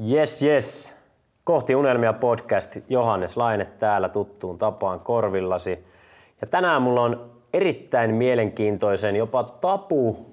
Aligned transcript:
Yes, 0.00 0.42
yes. 0.42 0.96
Kohti 1.44 1.74
unelmia 1.74 2.12
podcast. 2.12 2.76
Johannes 2.88 3.36
Laine 3.36 3.64
täällä 3.64 4.08
tuttuun 4.08 4.58
tapaan 4.58 5.00
korvillasi. 5.00 5.84
Ja 6.40 6.46
tänään 6.46 6.82
mulla 6.82 7.02
on 7.02 7.30
erittäin 7.52 8.14
mielenkiintoisen, 8.14 9.16
jopa 9.16 9.44
tapu 9.44 10.26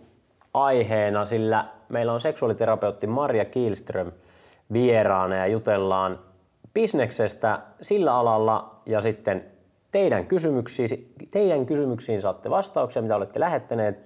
aiheena, 0.54 1.26
sillä 1.26 1.65
meillä 1.89 2.13
on 2.13 2.21
seksuaaliterapeutti 2.21 3.07
Maria 3.07 3.46
Kielström 3.46 4.12
vieraana 4.73 5.36
ja 5.36 5.47
jutellaan 5.47 6.20
bisneksestä 6.74 7.60
sillä 7.82 8.16
alalla 8.16 8.76
ja 8.86 9.02
sitten 9.02 9.46
teidän 9.92 10.26
kysymyksiin, 10.26 11.14
teidän 11.32 11.66
kysymyksiin 11.66 12.22
saatte 12.22 12.50
vastauksia, 12.50 13.02
mitä 13.02 13.16
olette 13.16 13.40
lähettäneet 13.40 14.00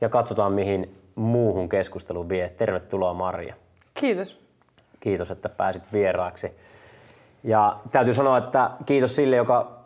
ja 0.00 0.08
katsotaan 0.08 0.52
mihin 0.52 0.94
muuhun 1.14 1.68
keskusteluun 1.68 2.28
vie. 2.28 2.48
Tervetuloa 2.48 3.14
Maria. 3.14 3.54
Kiitos. 3.94 4.47
Kiitos, 5.00 5.30
että 5.30 5.48
pääsit 5.48 5.82
vieraaksi. 5.92 6.52
Ja 7.44 7.76
täytyy 7.92 8.14
sanoa, 8.14 8.38
että 8.38 8.70
kiitos 8.86 9.16
sille, 9.16 9.36
joka 9.36 9.78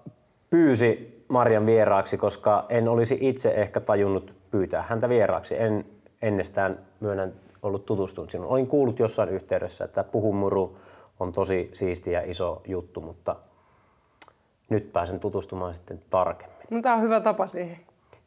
pyysi 0.51 1.25
Marian 1.29 1.67
vieraaksi, 1.67 2.19
koska 2.19 2.67
en 2.69 2.89
olisi 2.89 3.19
itse 3.21 3.51
ehkä 3.51 3.81
tajunnut 3.81 4.35
pyytää 4.51 4.83
häntä 4.83 5.09
vieraaksi. 5.09 5.63
En 5.63 5.85
ennestään 6.23 6.79
myönnän 7.01 7.33
ollut 7.63 7.87
tutustunut 7.87 8.31
sinuun. 8.31 8.53
Olin 8.53 8.67
kuullut 8.67 8.99
jossain 8.99 9.29
yhteydessä, 9.29 9.85
että 9.85 10.05
puhumuru 10.05 10.79
on 11.21 11.33
tosi 11.33 11.71
siisti 11.73 12.13
ja 12.13 12.23
iso 12.25 12.63
juttu, 12.67 13.01
mutta 13.01 13.37
nyt 14.69 14.93
pääsen 14.93 15.21
tutustumaan 15.21 15.75
sitten 15.75 16.01
tarkemmin. 16.11 16.59
No, 16.71 16.83
tämä 16.83 16.95
on 16.95 17.03
hyvä 17.03 17.21
tapa 17.21 17.47
siihen. 17.47 17.77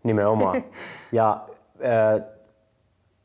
Nimenomaan. 0.04 0.64
Ja 1.12 1.40
äh, 1.86 2.35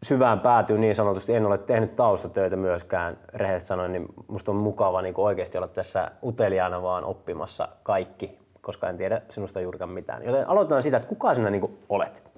syvään 0.03 0.41
päätyy 0.41 0.79
niin 0.79 0.95
sanotusti, 0.95 1.35
en 1.35 1.47
ole 1.47 1.59
tehnyt 1.59 1.97
taustatöitä 1.97 2.57
myöskään, 2.57 3.19
rehellisesti 3.35 3.69
sanoen, 3.69 3.93
niin 3.93 4.07
musta 4.29 4.53
on 4.53 4.57
mukava 4.57 5.03
niin 5.03 5.15
oikeasti 5.17 5.59
olla 5.59 5.69
tässä 5.69 6.11
uteliaana 6.25 6.83
vaan 6.83 7.05
oppimassa 7.05 7.69
kaikki, 7.83 8.39
koska 8.61 8.89
en 8.89 8.97
tiedä 8.97 9.23
sinusta 9.31 9.61
juurikaan 9.61 9.91
mitään. 9.91 10.25
Joten 10.25 10.48
aloitetaan 10.48 10.83
siitä, 10.83 10.97
että 10.97 11.09
kuka 11.09 11.34
sinä 11.34 11.51
niin 11.51 11.79
olet? 11.89 12.31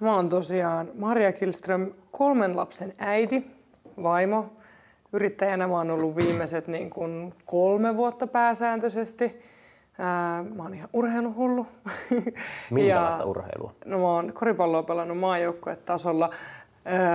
Mä 0.00 0.14
oon 0.14 0.28
tosiaan 0.28 0.88
Maria 0.94 1.32
Kilström, 1.32 1.90
kolmen 2.10 2.56
lapsen 2.56 2.92
äiti, 2.98 3.50
vaimo. 4.02 4.46
Yrittäjänä 5.12 5.68
mä 5.68 5.76
oon 5.76 5.90
ollut 5.90 6.16
viimeiset 6.16 6.68
niin 6.68 6.90
kuin 6.90 7.34
kolme 7.46 7.96
vuotta 7.96 8.26
pääsääntöisesti. 8.26 9.42
Ää, 9.98 10.42
mä 10.42 10.62
oon 10.62 10.74
ihan 10.74 10.88
urheiluhullu. 10.92 11.66
Minkälaista 12.70 13.22
ja, 13.22 13.26
urheilua? 13.26 13.72
No 13.84 13.98
mä 13.98 14.14
oon 14.14 14.32
koripalloa 14.32 14.82
pelannut 14.82 15.18
maajoukkuetasolla 15.18 16.30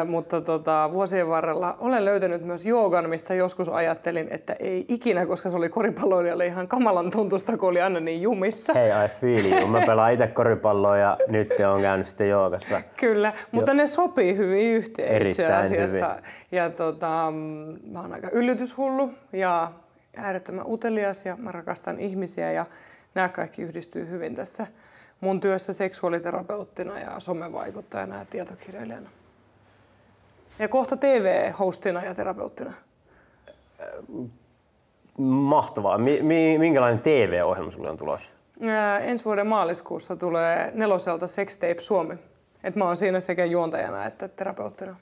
mutta 0.05 0.41
tota, 0.41 0.89
vuosien 0.91 1.29
varrella 1.29 1.77
olen 1.79 2.05
löytänyt 2.05 2.41
myös 2.41 2.65
joogan, 2.65 3.09
mistä 3.09 3.33
joskus 3.33 3.69
ajattelin, 3.69 4.27
että 4.31 4.55
ei 4.59 4.85
ikinä, 4.87 5.25
koska 5.25 5.49
se 5.49 5.57
oli 5.57 5.69
koripalloilijalle 5.69 6.45
ihan 6.45 6.67
kamalan 6.67 7.11
tuntusta, 7.11 7.57
kun 7.57 7.69
oli 7.69 7.81
aina 7.81 7.99
niin 7.99 8.21
jumissa. 8.21 8.73
Hei, 8.73 8.89
I 8.89 9.09
feel 9.21 9.45
you. 9.51 9.67
Mä 9.67 9.81
pelaan 9.85 10.13
itse 10.13 10.27
koripalloa 10.27 10.97
ja 10.97 11.17
nyt 11.27 11.49
on 11.73 11.81
käynyt 11.81 12.07
sitten 12.07 12.29
joogassa. 12.29 12.81
Kyllä, 12.97 13.33
mutta 13.51 13.71
jo. 13.71 13.75
ne 13.75 13.87
sopii 13.87 14.37
hyvin 14.37 14.71
yhteen 14.71 15.07
Erittäin 15.09 15.65
itse 15.65 15.75
asiassa. 15.75 16.09
Hyvin. 16.09 16.23
Ja 16.51 16.69
tota, 16.69 17.33
mä 17.91 18.01
oon 18.01 18.13
aika 18.13 18.29
yllytyshullu 18.29 19.11
ja 19.33 19.71
äärettömän 20.17 20.65
utelias 20.67 21.25
ja 21.25 21.37
mä 21.37 21.51
rakastan 21.51 21.99
ihmisiä 21.99 22.51
ja 22.51 22.65
nämä 23.15 23.29
kaikki 23.29 23.61
yhdistyy 23.61 24.09
hyvin 24.09 24.35
tässä 24.35 24.67
mun 25.21 25.39
työssä 25.39 25.73
seksuaaliterapeuttina 25.73 26.99
ja 26.99 27.19
somevaikuttajana 27.19 28.19
ja 28.19 28.25
tietokirjailijana. 28.25 29.09
Ja 30.59 30.67
kohta 30.67 30.97
TV-hostina 30.97 32.03
ja 32.03 32.15
terapeuttina. 32.15 32.73
Mahtavaa. 35.17 35.97
Mi- 35.97 36.57
minkälainen 36.57 36.99
TV-ohjelma 36.99 37.71
sulle 37.71 37.89
on 37.89 37.97
tulossa? 37.97 38.31
Ää, 38.67 38.99
ensi 38.99 39.25
vuoden 39.25 39.47
maaliskuussa 39.47 40.15
tulee 40.15 40.71
neloselta 40.73 41.27
Sex 41.27 41.55
Tape 41.55 41.81
Suomi. 41.81 42.15
Et 42.63 42.75
mä 42.75 42.85
oon 42.85 42.95
siinä 42.95 43.19
sekä 43.19 43.45
juontajana 43.45 44.05
että 44.05 44.27
terapeuttina. 44.27 44.95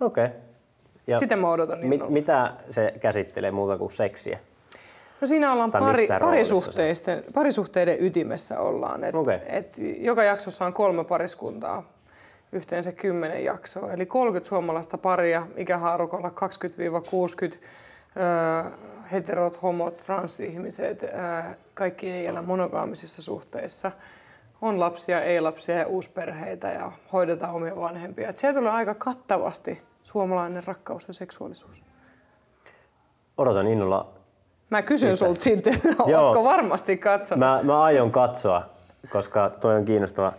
Okei. 0.00 0.24
Okay. 0.24 1.18
Sitä 1.18 1.36
mä 1.36 1.50
odotan 1.50 1.80
niin 1.80 1.88
mit, 1.88 2.08
Mitä 2.08 2.52
se 2.70 2.94
käsittelee 3.00 3.50
muuta 3.50 3.78
kuin 3.78 3.92
seksiä? 3.92 4.38
No 5.20 5.26
siinä 5.26 5.52
ollaan 5.52 5.70
pari, 5.70 6.08
parisuhteiden, 6.20 7.24
parisuhteiden 7.34 7.96
ytimessä 8.04 8.60
ollaan. 8.60 9.04
Et, 9.04 9.14
okay. 9.14 9.38
et 9.46 9.76
joka 9.98 10.24
jaksossa 10.24 10.66
on 10.66 10.72
kolme 10.72 11.04
pariskuntaa 11.04 11.82
yhteensä 12.52 12.92
10 12.92 13.44
jaksoa. 13.44 13.92
Eli 13.92 14.06
30 14.06 14.48
suomalaista 14.48 14.98
paria 14.98 15.46
ikähaarukalla 15.56 16.28
20-60, 16.28 16.32
heterot, 19.12 19.62
homot, 19.62 19.96
transihmiset, 19.96 21.04
kaikki 21.74 22.10
ei 22.10 22.26
elä 22.26 22.42
monogaamisissa 22.42 23.22
suhteissa. 23.22 23.92
On 24.62 24.80
lapsia, 24.80 25.22
ei-lapsia 25.22 25.78
ja 25.78 25.86
uusperheitä 25.86 26.68
ja 26.68 26.92
hoidetaan 27.12 27.54
omia 27.54 27.76
vanhempia. 27.76 28.28
Et 28.28 28.36
siellä 28.36 28.58
tulee 28.58 28.72
aika 28.72 28.94
kattavasti 28.94 29.82
suomalainen 30.02 30.64
rakkaus 30.64 31.08
ja 31.08 31.14
seksuaalisuus. 31.14 31.82
Odotan 33.36 33.66
innolla. 33.66 34.08
Mä 34.70 34.82
kysyn 34.82 35.16
sitä. 35.16 35.26
sulta 35.26 35.40
sitten, 35.40 35.80
oletko 35.98 36.44
varmasti 36.44 36.96
katsonut? 36.96 37.38
Mä, 37.38 37.60
mä 37.62 37.82
aion 37.82 38.10
katsoa, 38.10 38.62
koska 39.10 39.50
toi 39.50 39.74
on 39.74 39.84
kiinnostava 39.84 40.32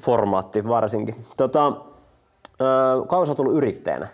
formaatti 0.00 0.68
varsinkin. 0.68 1.14
Tota, 1.36 1.72
kausi 3.08 3.30
on 3.30 3.36
tullut 3.36 3.56
yrittäjänä? 3.56 4.08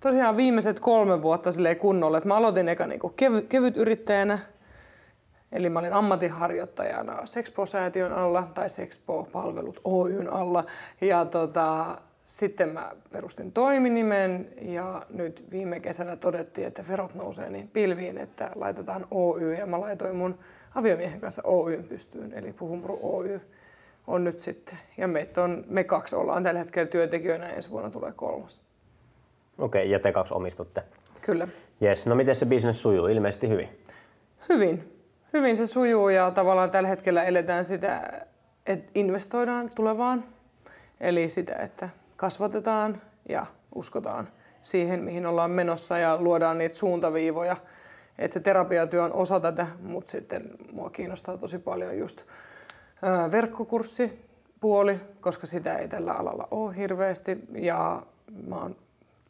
Tosiaan 0.00 0.36
viimeiset 0.36 0.80
kolme 0.80 1.22
vuotta 1.22 1.52
silleen 1.52 1.76
kunnolla. 1.76 2.20
Mä 2.24 2.36
aloitin 2.36 2.68
eka 2.68 2.86
niinku 2.86 3.08
kevy, 3.08 3.42
kevyt 3.42 3.76
yrittäjänä, 3.76 4.38
eli 5.52 5.68
mä 5.68 5.78
olin 5.78 5.92
ammatinharjoittajana 5.92 7.26
Sexpo-säätiön 7.26 8.12
alla 8.12 8.48
tai 8.54 8.68
Sexpo-palvelut 8.68 9.80
Oyn 9.84 10.32
alla. 10.32 10.64
Ja 11.00 11.24
tota, 11.24 11.98
sitten 12.24 12.68
mä 12.68 12.90
perustin 13.12 13.52
toiminimen 13.52 14.48
ja 14.62 15.02
nyt 15.10 15.44
viime 15.50 15.80
kesänä 15.80 16.16
todettiin, 16.16 16.66
että 16.66 16.84
verot 16.88 17.14
nousee 17.14 17.50
niin 17.50 17.68
pilviin, 17.68 18.18
että 18.18 18.50
laitetaan 18.54 19.06
Oy 19.10 19.54
ja 19.54 19.66
mä 19.66 19.80
laitoin 19.80 20.16
mun 20.16 20.38
aviomiehen 20.74 21.20
kanssa 21.20 21.42
Oyn 21.44 21.84
pystyyn, 21.84 22.32
eli 22.32 22.52
Puhumru 22.52 22.98
Oy 23.02 23.40
on 24.06 24.24
nyt 24.24 24.40
sitten. 24.40 24.78
Ja 24.96 25.08
me, 25.08 25.28
on, 25.36 25.64
me 25.68 25.84
kaksi 25.84 26.16
ollaan 26.16 26.42
tällä 26.42 26.58
hetkellä 26.58 26.90
työntekijöinä, 26.90 27.48
ensi 27.48 27.70
vuonna 27.70 27.90
tulee 27.90 28.12
kolmas. 28.12 28.62
Okei, 29.58 29.82
okay, 29.82 29.92
ja 29.92 29.98
te 29.98 30.12
kaksi 30.12 30.34
omistatte? 30.34 30.82
Kyllä. 31.20 31.48
Yes. 31.82 32.06
No 32.06 32.14
miten 32.14 32.34
se 32.34 32.46
bisnes 32.46 32.82
sujuu? 32.82 33.06
Ilmeisesti 33.06 33.48
hyvin. 33.48 33.68
Hyvin. 34.48 34.94
Hyvin 35.32 35.56
se 35.56 35.66
sujuu 35.66 36.08
ja 36.08 36.30
tavallaan 36.30 36.70
tällä 36.70 36.88
hetkellä 36.88 37.24
eletään 37.24 37.64
sitä, 37.64 38.22
että 38.66 38.90
investoidaan 38.94 39.70
tulevaan. 39.74 40.24
Eli 41.00 41.28
sitä, 41.28 41.54
että 41.54 41.88
kasvatetaan 42.16 43.00
ja 43.28 43.46
uskotaan 43.74 44.28
siihen, 44.60 45.00
mihin 45.00 45.26
ollaan 45.26 45.50
menossa 45.50 45.98
ja 45.98 46.16
luodaan 46.20 46.58
niitä 46.58 46.74
suuntaviivoja. 46.74 47.56
Että 48.18 48.34
se 48.34 48.40
terapiatyö 48.40 49.04
on 49.04 49.12
osa 49.12 49.40
tätä, 49.40 49.66
mutta 49.82 50.10
sitten 50.10 50.50
mua 50.72 50.90
kiinnostaa 50.90 51.36
tosi 51.36 51.58
paljon 51.58 51.98
just 51.98 52.20
verkkokurssipuoli, 53.32 55.00
koska 55.20 55.46
sitä 55.46 55.76
ei 55.76 55.88
tällä 55.88 56.12
alalla 56.12 56.48
ole 56.50 56.76
hirveästi. 56.76 57.38
Ja 57.52 58.02
mä 58.46 58.56
oon, 58.56 58.76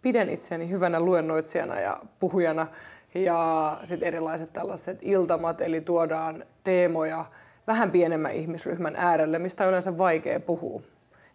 pidän 0.03 0.31
itseäni 0.31 0.71
hyvänä 0.71 1.01
luennoitsijana 1.01 1.81
ja 1.81 2.01
puhujana. 2.21 2.67
Ja 3.15 3.79
sitten 3.85 4.09
erilaiset 4.09 4.53
tällaiset 4.53 4.99
iltamat, 5.03 5.61
eli 5.61 5.81
tuodaan 5.81 6.45
teemoja 6.65 7.25
vähän 7.67 7.91
pienemmän 7.91 8.35
ihmisryhmän 8.35 8.97
äärelle, 8.97 9.39
mistä 9.39 9.65
on 9.65 9.69
yleensä 9.69 9.99
vaikea 9.99 10.41
puhua. 10.41 10.83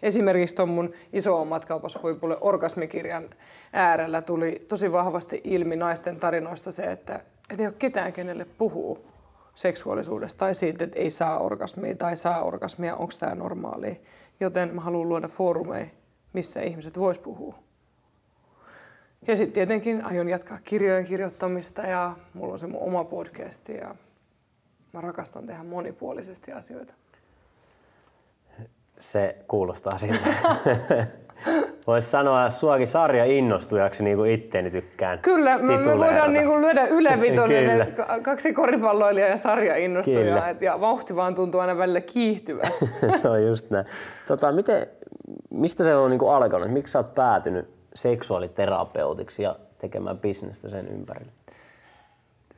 Esimerkiksi 0.04 0.56
tuon 0.56 0.70
mun 0.70 0.94
iso 1.14 1.46
matkaupashuipulle 1.46 2.38
orgasmikirjan 2.42 3.30
äärellä 3.74 4.22
tuli 4.22 4.66
tosi 4.68 4.92
vahvasti 4.92 5.42
ilmi 5.44 5.76
naisten 5.76 6.16
tarinoista 6.16 6.72
se, 6.72 6.84
että 6.84 7.20
ei 7.60 7.66
ole 7.66 7.76
ketään, 7.80 8.14
kenelle 8.14 8.46
puhuu 8.58 9.09
seksuaalisuudesta 9.60 10.40
tai 10.40 10.56
siitä, 10.56 10.84
että 10.84 11.00
ei 11.00 11.10
saa 11.10 11.40
orgasmia 11.40 11.96
tai 11.96 12.18
saa 12.18 12.44
orgasmia, 12.44 12.96
onko 12.96 13.14
tämä 13.20 13.36
normaalia. 13.36 13.96
Joten 14.40 14.76
mä 14.76 14.82
haluan 14.82 15.10
luoda 15.10 15.28
foorumeja, 15.28 15.86
missä 16.34 16.62
ihmiset 16.62 17.00
vois 17.00 17.20
puhua. 17.20 17.56
Ja 19.28 19.36
sitten 19.36 19.54
tietenkin 19.54 20.06
aion 20.06 20.30
jatkaa 20.30 20.60
kirjojen 20.64 21.06
kirjoittamista 21.06 21.82
ja 21.82 22.16
mulla 22.34 22.54
on 22.54 22.60
se 22.60 22.68
mun 22.68 22.82
oma 22.82 23.04
podcasti 23.04 23.74
ja 23.74 23.96
mä 24.94 25.02
rakastan 25.02 25.46
tehdä 25.46 25.64
monipuolisesti 25.64 26.52
asioita. 26.52 26.94
Se 29.00 29.38
kuulostaa 29.48 29.98
siltä. 29.98 30.28
Voisi 31.88 32.10
sanoa 32.10 32.50
suakin 32.50 32.88
sarja 32.88 33.26
innostujaksi, 33.26 34.04
niin 34.04 34.18
kuin 34.18 34.32
itteeni 34.32 34.72
tykkään 34.72 35.20
Kyllä, 35.20 35.58
me, 35.58 35.78
me 35.78 35.98
voidaan 35.98 36.34
niin 36.34 36.46
kuin 36.46 36.62
lyödä 36.62 36.86
Yle 36.86 37.22
Vitonen, 37.22 37.96
kaksi 38.22 38.54
koripalloilijaa 38.54 39.30
ja 39.30 39.38
sarja 39.38 39.76
innostujaa, 39.76 40.50
ja 40.62 40.82
vauhti 40.82 41.16
vaan 41.16 41.36
tuntuu 41.36 41.62
aina 41.62 41.78
välillä 41.78 42.02
kiihtyvää. 42.02 42.70
se 43.22 43.30
on 43.30 43.48
just 43.48 43.70
näin. 43.70 43.86
Tota, 44.28 44.52
miten, 44.52 44.88
mistä 45.50 45.84
se 45.84 45.96
on 45.96 46.12
niin 46.12 46.20
kuin 46.20 46.32
alkanut? 46.32 46.72
Miksi 46.72 46.92
sä 46.92 47.00
oot 47.00 47.16
päätynyt 47.16 47.70
seksuaaliterapeutiksi 47.94 49.44
ja 49.44 49.56
tekemään 49.78 50.18
bisnestä 50.18 50.70
sen 50.70 50.88
ympärille? 50.88 51.32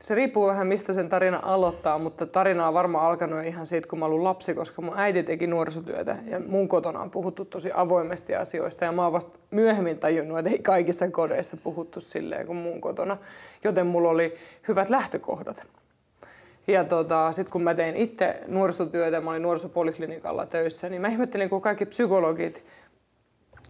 Se 0.02 0.16
riippuu 0.16 0.48
vähän 0.48 0.68
mistä 0.68 0.94
sen 0.94 1.10
tarina 1.10 1.40
aloittaa, 1.44 1.98
mutta 2.00 2.26
tarina 2.26 2.68
on 2.68 2.74
varmaan 2.74 3.08
alkanut 3.08 3.46
ihan 3.46 3.66
siitä, 3.66 3.88
kun 3.88 4.00
mä 4.00 4.06
olin 4.06 4.24
lapsi, 4.24 4.54
koska 4.54 4.82
mun 4.82 5.00
äiti 5.00 5.24
teki 5.24 5.48
nuorisotyötä 5.48 6.18
ja 6.26 6.40
mun 6.40 6.68
kotona 6.68 7.02
on 7.02 7.12
puhuttu 7.12 7.46
tosi 7.46 7.72
avoimesti 7.74 8.36
asioista 8.36 8.86
ja 8.86 8.92
mä 8.92 9.04
oon 9.04 9.14
vasta 9.14 9.40
myöhemmin 9.52 10.00
tajunnut, 10.00 10.40
että 10.40 10.50
ei 10.50 10.60
kaikissa 10.60 11.08
kodeissa 11.08 11.58
puhuttu 11.58 12.02
silleen 12.02 12.48
kuin 12.48 12.58
mun 12.58 12.82
kotona, 12.82 13.18
joten 13.64 13.88
mulla 13.88 14.10
oli 14.10 14.36
hyvät 14.68 14.90
lähtökohdat. 14.90 15.68
Ja 16.68 16.84
tota, 16.84 17.32
sitten 17.32 17.52
kun 17.52 17.64
mä 17.64 17.74
tein 17.74 17.96
itse 17.96 18.42
nuorisotyötä, 18.48 19.22
mä 19.22 19.32
olin 19.32 19.42
nuorisopoliklinikalla 19.42 20.46
töissä, 20.46 20.90
niin 20.90 21.02
mä 21.02 21.08
ihmettelin, 21.08 21.50
kun 21.50 21.62
kaikki 21.62 21.86
psykologit 21.86 22.66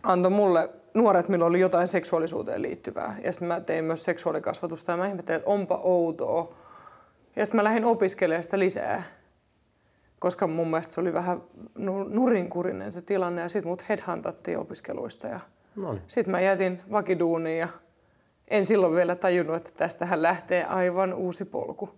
antoi 0.03 0.31
mulle 0.31 0.69
nuoret, 0.93 1.29
millä 1.29 1.45
oli 1.45 1.59
jotain 1.59 1.87
seksuaalisuuteen 1.87 2.61
liittyvää. 2.61 3.15
Ja 3.23 3.31
sitten 3.31 3.47
mä 3.47 3.61
tein 3.61 3.85
myös 3.85 4.03
seksuaalikasvatusta 4.03 4.91
ja 4.91 4.97
mä 4.97 5.07
ihmettelin, 5.07 5.39
että 5.39 5.49
onpa 5.49 5.79
outoa. 5.83 6.53
Ja 7.35 7.45
sitten 7.45 7.59
mä 7.59 7.63
lähdin 7.63 7.85
opiskelemaan 7.85 8.43
sitä 8.43 8.59
lisää. 8.59 9.03
Koska 10.19 10.47
mun 10.47 10.67
mielestä 10.67 10.93
se 10.93 11.01
oli 11.01 11.13
vähän 11.13 11.41
nurinkurinen 12.09 12.91
se 12.91 13.01
tilanne 13.01 13.41
ja 13.41 13.49
sitten 13.49 13.69
mut 13.69 13.89
headhuntattiin 13.89 14.57
opiskeluista. 14.57 15.27
Ja 15.27 15.39
sitten 16.07 16.31
mä 16.31 16.41
jätin 16.41 16.81
vakiduuniin 16.91 17.59
ja 17.59 17.67
en 18.47 18.65
silloin 18.65 18.95
vielä 18.95 19.15
tajunnut, 19.15 19.55
että 19.55 19.71
tästähän 19.77 20.21
lähtee 20.21 20.65
aivan 20.65 21.13
uusi 21.13 21.45
polku. 21.45 21.89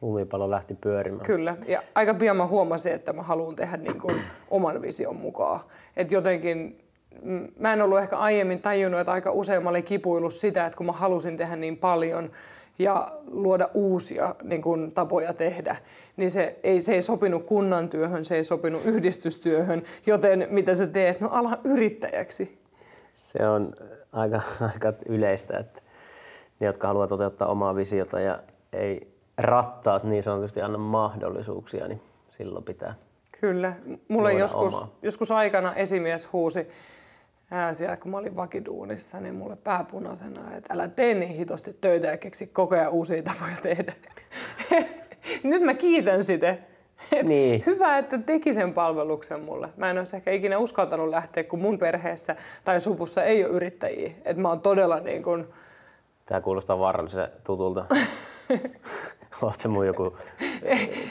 Lumipallo 0.00 0.50
lähti 0.50 0.74
pyörimään. 0.74 1.26
Kyllä, 1.26 1.56
ja 1.66 1.82
aika 1.94 2.14
pian 2.14 2.36
mä 2.36 2.46
huomasin, 2.46 2.92
että 2.92 3.12
mä 3.12 3.22
haluan 3.22 3.56
tehdä 3.56 3.76
niin 3.76 4.00
kuin 4.00 4.20
oman 4.50 4.82
vision 4.82 5.16
mukaan. 5.16 5.60
Et 5.96 6.12
jotenkin 6.12 6.85
mä 7.58 7.72
en 7.72 7.82
ollut 7.82 7.98
ehkä 7.98 8.16
aiemmin 8.16 8.62
tajunnut, 8.62 9.00
että 9.00 9.12
aika 9.12 9.30
usein 9.30 9.62
mä 9.62 9.70
olin 9.70 9.84
kipuillut 9.84 10.34
sitä, 10.34 10.66
että 10.66 10.76
kun 10.76 10.86
mä 10.86 10.92
halusin 10.92 11.36
tehdä 11.36 11.56
niin 11.56 11.76
paljon 11.76 12.30
ja 12.78 13.12
luoda 13.30 13.68
uusia 13.74 14.34
niin 14.42 14.62
kuin, 14.62 14.92
tapoja 14.92 15.32
tehdä, 15.32 15.76
niin 16.16 16.30
se 16.30 16.58
ei, 16.62 16.80
se 16.80 16.94
ei 16.94 17.02
sopinut 17.02 17.46
kunnan 17.46 17.88
työhön, 17.88 18.24
se 18.24 18.36
ei 18.36 18.44
sopinut 18.44 18.84
yhdistystyöhön, 18.84 19.82
joten 20.06 20.46
mitä 20.50 20.74
sä 20.74 20.86
teet? 20.86 21.20
No 21.20 21.28
ala 21.28 21.58
yrittäjäksi. 21.64 22.58
Se 23.14 23.48
on 23.48 23.72
aika, 24.12 24.40
aika 24.74 24.92
yleistä, 25.08 25.58
että 25.58 25.82
ne, 26.60 26.66
jotka 26.66 26.86
haluavat 26.86 27.08
toteuttaa 27.08 27.48
omaa 27.48 27.76
visiota 27.76 28.20
ja 28.20 28.38
ei 28.72 29.08
rattaat 29.38 30.04
niin 30.04 30.22
sanotusti 30.22 30.62
anna 30.62 30.78
mahdollisuuksia, 30.78 31.88
niin 31.88 32.00
silloin 32.30 32.64
pitää 32.64 32.94
Kyllä. 33.40 33.72
Mulle 34.08 34.32
joskus, 34.32 34.84
joskus 35.02 35.30
aikana 35.30 35.74
esimies 35.74 36.32
huusi, 36.32 36.68
ää, 37.50 37.74
siellä 37.74 37.96
kun 37.96 38.10
mä 38.10 38.16
olin 38.16 38.36
vakiduunissa, 38.36 39.20
niin 39.20 39.34
mulle 39.34 39.56
pääpunaisena, 39.56 40.56
että 40.56 40.74
älä 40.74 40.88
tee 40.88 41.14
niin 41.14 41.30
hitosti 41.30 41.76
töitä 41.80 42.06
ja 42.06 42.16
keksi 42.16 42.46
koko 42.46 42.74
ajan 42.74 42.92
uusia 42.92 43.22
tapoja 43.22 43.56
tehdä. 43.62 43.92
Nyt 45.42 45.62
mä 45.62 45.74
kiitän 45.74 46.22
sitä. 46.22 46.56
Niin. 47.22 47.62
Hyvä, 47.66 47.98
että 47.98 48.18
teki 48.18 48.52
sen 48.52 48.74
palveluksen 48.74 49.40
mulle. 49.40 49.68
Mä 49.76 49.90
en 49.90 49.98
olisi 49.98 50.16
ehkä 50.16 50.30
ikinä 50.30 50.58
uskaltanut 50.58 51.08
lähteä, 51.08 51.44
kun 51.44 51.58
mun 51.58 51.78
perheessä 51.78 52.36
tai 52.64 52.80
suvussa 52.80 53.24
ei 53.24 53.44
ole 53.44 53.52
yrittäjiä. 53.52 54.10
Et 54.24 54.36
mä 54.36 54.48
oon 54.48 54.60
todella 54.60 55.00
niin 55.00 55.22
kun... 55.22 55.48
Tää 56.26 56.40
kuulostaa 56.40 56.78
vaarallisen 56.78 57.28
tutulta. 57.44 57.86
Oot 59.42 59.60
se 59.60 59.68
mun 59.68 59.86
joku 59.86 60.16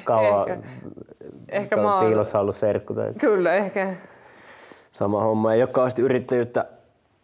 kauan 0.04 0.50
ehkä, 0.50 0.68
ehkä 1.50 1.76
mä 1.76 1.96
oon... 1.96 2.06
piilossa 2.06 2.40
ollut 2.40 2.56
serkku? 2.56 2.94
Tai... 2.94 3.14
Kyllä, 3.20 3.54
ehkä 3.54 3.96
sama 4.96 5.24
homma. 5.24 5.54
Ei 5.54 5.62
ole 5.62 5.70
kauheasti 5.70 6.02
yrittäjyyttä 6.02 6.66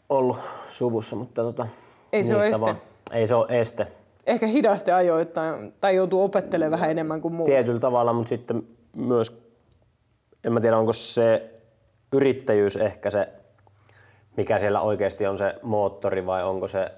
ollut 0.09 0.39
suvussa, 0.69 1.15
mutta 1.15 1.43
tota, 1.43 1.67
ei 2.13 2.23
se 2.23 2.35
ole 2.35 2.45
este. 2.45 2.61
Vaan. 2.61 2.77
Ei 3.11 3.27
se 3.27 3.35
ole 3.35 3.45
este. 3.49 3.87
Ehkä 4.27 4.47
hidaste 4.47 4.91
ajoittain 4.91 5.73
tai 5.81 5.95
joutuu 5.95 6.23
opettelemaan 6.23 6.71
vähän 6.71 6.91
enemmän 6.91 7.21
kuin 7.21 7.33
muut. 7.33 7.49
Tietyllä 7.49 7.79
tavalla, 7.79 8.13
mutta 8.13 8.29
sitten 8.29 8.63
myös, 8.95 9.41
en 10.43 10.53
mä 10.53 10.61
tiedä 10.61 10.77
onko 10.77 10.93
se 10.93 11.51
yrittäjyys 12.13 12.77
ehkä 12.77 13.09
se, 13.09 13.27
mikä 14.37 14.59
siellä 14.59 14.81
oikeasti 14.81 15.27
on 15.27 15.37
se 15.37 15.55
moottori 15.61 16.25
vai 16.25 16.43
onko 16.43 16.67
se 16.67 16.91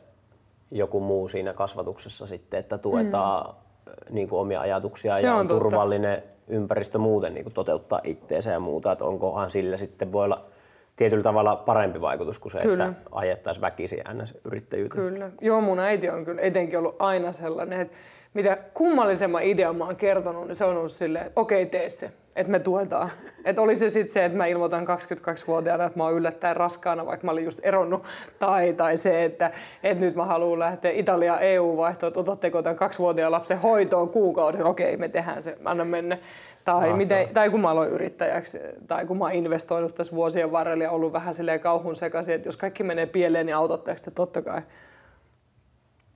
joku 0.71 0.99
muu 0.99 1.27
siinä 1.27 1.53
kasvatuksessa 1.53 2.27
sitten, 2.27 2.59
että 2.59 2.77
tuetaan 2.77 3.55
mm. 3.85 4.15
niin 4.15 4.29
kuin 4.29 4.39
omia 4.39 4.61
ajatuksia 4.61 5.19
se 5.19 5.25
ja 5.25 5.33
on, 5.33 5.39
on 5.39 5.47
turvallinen 5.47 6.23
ympäristö 6.47 6.97
muuten 6.97 7.33
niin 7.33 7.43
kuin 7.43 7.53
toteuttaa 7.53 8.01
itteensä 8.03 8.51
ja 8.51 8.59
muuta, 8.59 8.91
että 8.91 9.05
onkohan 9.05 9.51
sillä 9.51 9.77
sitten 9.77 10.11
voi 10.11 10.25
olla 10.25 10.45
tietyllä 10.95 11.23
tavalla 11.23 11.55
parempi 11.55 12.01
vaikutus 12.01 12.39
kuin 12.39 12.51
se, 12.51 12.59
kyllä. 12.59 12.85
että 12.85 13.09
ajettaisiin 13.11 13.61
väkisin 13.61 14.03
ns. 14.13 14.37
yrittäjyyteen. 14.45 15.03
Kyllä. 15.03 15.29
Joo, 15.41 15.61
mun 15.61 15.79
äiti 15.79 16.09
on 16.09 16.25
kyllä 16.25 16.41
etenkin 16.41 16.79
ollut 16.79 16.95
aina 16.99 17.31
sellainen, 17.31 17.81
että 17.81 17.97
mitä 18.33 18.57
kummallisemman 18.73 19.43
idean 19.43 19.75
mä 19.75 19.85
oon 19.85 19.95
kertonut, 19.95 20.47
niin 20.47 20.55
se 20.55 20.65
on 20.65 20.77
ollut 20.77 20.91
silleen, 20.91 21.25
että 21.25 21.41
okei, 21.41 21.65
tee 21.65 21.89
se, 21.89 22.11
että 22.35 22.51
me 22.51 22.59
tuetaan. 22.59 23.09
että 23.45 23.61
oli 23.61 23.75
se 23.75 23.89
sitten 23.89 24.13
se, 24.13 24.25
että 24.25 24.37
mä 24.37 24.45
ilmoitan 24.45 24.87
22-vuotiaana, 24.87 25.83
että 25.83 25.99
mä 25.99 26.03
oon 26.03 26.13
yllättäen 26.13 26.55
raskaana, 26.55 27.05
vaikka 27.05 27.25
mä 27.25 27.31
olin 27.31 27.45
just 27.45 27.59
eronnut, 27.63 28.03
tai, 28.39 28.73
tai 28.73 28.97
se, 28.97 29.25
että, 29.25 29.51
että 29.83 30.05
nyt 30.05 30.15
mä 30.15 30.25
haluan 30.25 30.59
lähteä 30.59 30.91
Italia 30.91 31.39
EU-vaihtoon, 31.39 32.07
että 32.07 32.19
otatteko 32.19 32.61
tämän 32.61 32.77
kaksivuotiaan 32.77 33.31
lapsen 33.31 33.61
hoitoon 33.61 34.09
kuukauden, 34.09 34.65
okei, 34.65 34.97
me 34.97 35.09
tehdään 35.09 35.43
se, 35.43 35.57
anna 35.65 35.85
mennä. 35.85 36.17
Tai, 36.65 36.93
miten, 36.93 37.29
tai 37.33 37.49
kun 37.49 37.61
mä 37.61 37.69
aloin 37.69 37.89
yrittäjäksi, 37.89 38.59
tai 38.87 39.05
kun 39.05 39.17
mä 39.17 39.23
oon 39.23 39.33
investoinut 39.33 39.95
tässä 39.95 40.15
vuosien 40.15 40.51
varrella 40.51 40.83
ja 40.83 40.91
ollut 40.91 41.13
vähän 41.13 41.33
silleen 41.33 41.59
kauhun 41.59 41.95
sekaisin, 41.95 42.33
että 42.33 42.47
jos 42.47 42.57
kaikki 42.57 42.83
menee 42.83 43.05
pieleen, 43.05 43.45
niin 43.45 43.55
autatteko 43.55 43.99
te 44.05 44.11
totta 44.11 44.41
kai. 44.41 44.61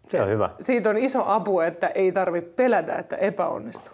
Se 0.08 0.22
on 0.22 0.30
hyvä. 0.30 0.50
Siitä 0.60 0.90
on 0.90 0.98
iso 0.98 1.24
apu, 1.26 1.60
että 1.60 1.88
ei 1.88 2.12
tarvi 2.12 2.42
pelätä, 2.42 2.96
että 2.96 3.16
epäonnistuu. 3.16 3.94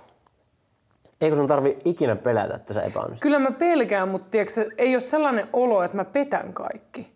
Eikö 1.22 1.36
sun 1.36 1.48
tarvi 1.48 1.78
ikinä 1.86 2.16
pelätä, 2.16 2.56
että 2.56 2.74
sä 2.74 2.82
epäonnistut? 2.82 3.22
Kyllä 3.22 3.40
mä 3.40 3.52
pelkään, 3.52 4.10
mutta 4.10 4.28
tiedätkö, 4.32 4.70
ei 4.78 4.96
ole 4.96 5.00
sellainen 5.00 5.48
olo, 5.54 5.84
että 5.84 5.98
mä 5.98 6.06
petän 6.06 6.54
kaikki. 6.54 7.14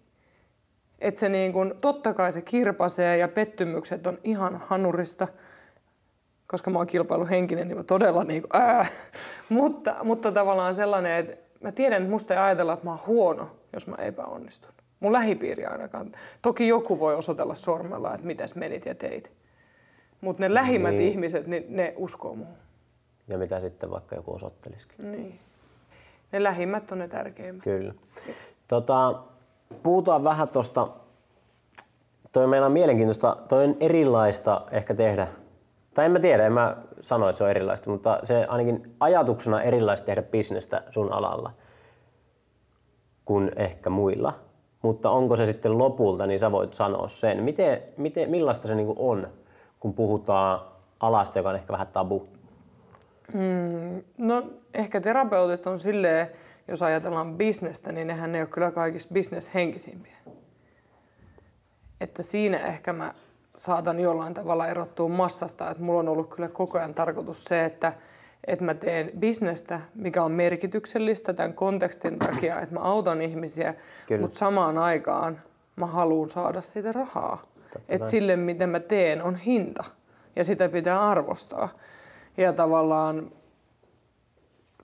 Että 0.99 1.19
se 1.19 1.29
niin 1.29 1.53
kun, 1.53 1.75
totta 1.81 2.13
kai 2.13 2.31
se 2.31 2.41
kirpasee 2.41 3.17
ja 3.17 3.27
pettymykset 3.27 4.07
on 4.07 4.17
ihan 4.23 4.61
hanurista– 4.67 5.27
koska 6.47 6.69
mä 6.69 6.77
oon 6.77 6.87
kilpailuhenkinen, 6.87 7.67
niin 7.67 7.77
mä 7.77 7.83
todella 7.83 8.23
niin 8.23 8.41
kuin, 8.41 8.61
ää. 8.61 8.85
Mutta, 9.49 9.95
mutta 10.03 10.31
tavallaan 10.31 10.75
sellainen, 10.75 11.17
että 11.17 11.37
mä 11.61 11.71
tiedän, 11.71 12.01
että 12.01 12.11
musta 12.11 12.33
ei 12.33 12.39
ajatella, 12.39 12.73
että 12.73 12.85
mä 12.85 12.91
oon 12.91 12.99
huono, 13.07 13.49
jos 13.73 13.87
mä 13.87 13.95
epäonnistun. 13.95 14.71
Mun 14.99 15.13
lähipiiri 15.13 15.65
ainakaan. 15.65 16.11
Toki 16.41 16.67
joku 16.67 16.99
voi 16.99 17.15
osoitella 17.15 17.55
sormella, 17.55 18.13
että 18.13 18.27
mitäs 18.27 18.55
menit 18.55 18.85
ja 18.85 18.95
teit. 18.95 19.31
Mutta 20.21 20.43
ne 20.43 20.53
lähimmät 20.53 20.95
niin. 20.95 21.11
ihmiset, 21.11 21.47
niin 21.47 21.65
ne 21.69 21.93
uskoo 21.97 22.35
muuhun. 22.35 22.57
Ja 23.27 23.37
mitä 23.37 23.59
sitten 23.59 23.91
vaikka 23.91 24.15
joku 24.15 24.33
osoittelisikin. 24.33 25.11
Niin. 25.11 25.39
Ne 26.31 26.43
lähimmät 26.43 26.91
on 26.91 26.99
ne 26.99 27.07
tärkeimmät. 27.07 27.63
Kyllä. 27.63 27.93
Tota, 28.67 29.19
puhutaan 29.83 30.23
vähän 30.23 30.47
tuosta, 30.47 30.87
toi 32.31 32.47
meillä 32.47 32.65
on 32.67 32.71
mielenkiintoista, 32.73 33.37
toi 33.47 33.63
on 33.63 33.77
erilaista 33.79 34.61
ehkä 34.71 34.93
tehdä 34.93 35.27
tai 35.97 36.05
en 36.05 36.11
mä 36.11 36.19
tiedä, 36.19 36.45
en 36.45 36.53
mä 36.53 36.77
sano, 37.01 37.29
että 37.29 37.37
se 37.37 37.43
on 37.43 37.49
erilaista, 37.49 37.89
mutta 37.89 38.19
se 38.23 38.45
ainakin 38.45 38.95
ajatuksena 38.99 39.61
erilaista 39.61 40.05
tehdä 40.05 40.21
bisnestä 40.21 40.83
sun 40.91 41.11
alalla 41.13 41.51
kuin 43.25 43.51
ehkä 43.55 43.89
muilla. 43.89 44.33
Mutta 44.81 45.09
onko 45.09 45.35
se 45.35 45.45
sitten 45.45 45.77
lopulta, 45.77 46.25
niin 46.25 46.39
sä 46.39 46.51
voit 46.51 46.73
sanoa 46.73 47.07
sen. 47.07 47.43
Miten, 47.43 47.83
miten, 47.97 48.29
millaista 48.29 48.67
se 48.67 48.75
niin 48.75 48.93
on, 48.95 49.27
kun 49.79 49.93
puhutaan 49.93 50.61
alasta, 50.99 51.39
joka 51.39 51.49
on 51.49 51.55
ehkä 51.55 51.73
vähän 51.73 51.87
tabu? 51.87 52.27
Mm, 53.33 54.03
no 54.17 54.43
ehkä 54.73 55.01
terapeutit 55.01 55.67
on 55.67 55.79
silleen, 55.79 56.27
jos 56.67 56.83
ajatellaan 56.83 57.37
bisnestä, 57.37 57.91
niin 57.91 58.07
nehän 58.07 58.35
ei 58.35 58.41
ole 58.41 58.49
kyllä 58.49 58.71
kaikista 58.71 59.13
bisneshenkisimpiä. 59.13 60.17
Että 62.01 62.21
siinä 62.21 62.57
ehkä 62.57 62.93
mä 62.93 63.13
saatan 63.57 63.99
jollain 63.99 64.33
tavalla 64.33 64.67
erottua 64.67 65.09
massasta. 65.09 65.71
Että 65.71 65.83
mulla 65.83 65.99
on 65.99 66.09
ollut 66.09 66.35
kyllä 66.35 66.49
koko 66.49 66.77
ajan 66.77 66.93
tarkoitus 66.93 67.43
se, 67.43 67.65
että, 67.65 67.93
että 68.47 68.65
mä 68.65 68.73
teen 68.73 69.11
bisnestä, 69.19 69.81
mikä 69.95 70.23
on 70.23 70.31
merkityksellistä 70.31 71.33
tämän 71.33 71.53
kontekstin 71.53 72.19
takia, 72.19 72.61
että 72.61 72.75
mä 72.75 72.81
autan 72.81 73.21
ihmisiä, 73.21 73.73
kyllä. 74.07 74.21
mutta 74.21 74.37
samaan 74.37 74.77
aikaan 74.77 75.41
mä 75.75 75.85
haluan 75.85 76.29
saada 76.29 76.61
siitä 76.61 76.91
rahaa. 76.91 77.45
Että 77.89 78.07
sille, 78.07 78.35
miten 78.35 78.69
mä 78.69 78.79
teen, 78.79 79.23
on 79.23 79.35
hinta 79.35 79.83
ja 80.35 80.43
sitä 80.43 80.69
pitää 80.69 81.09
arvostaa. 81.09 81.69
Ja 82.37 82.53
tavallaan 82.53 83.31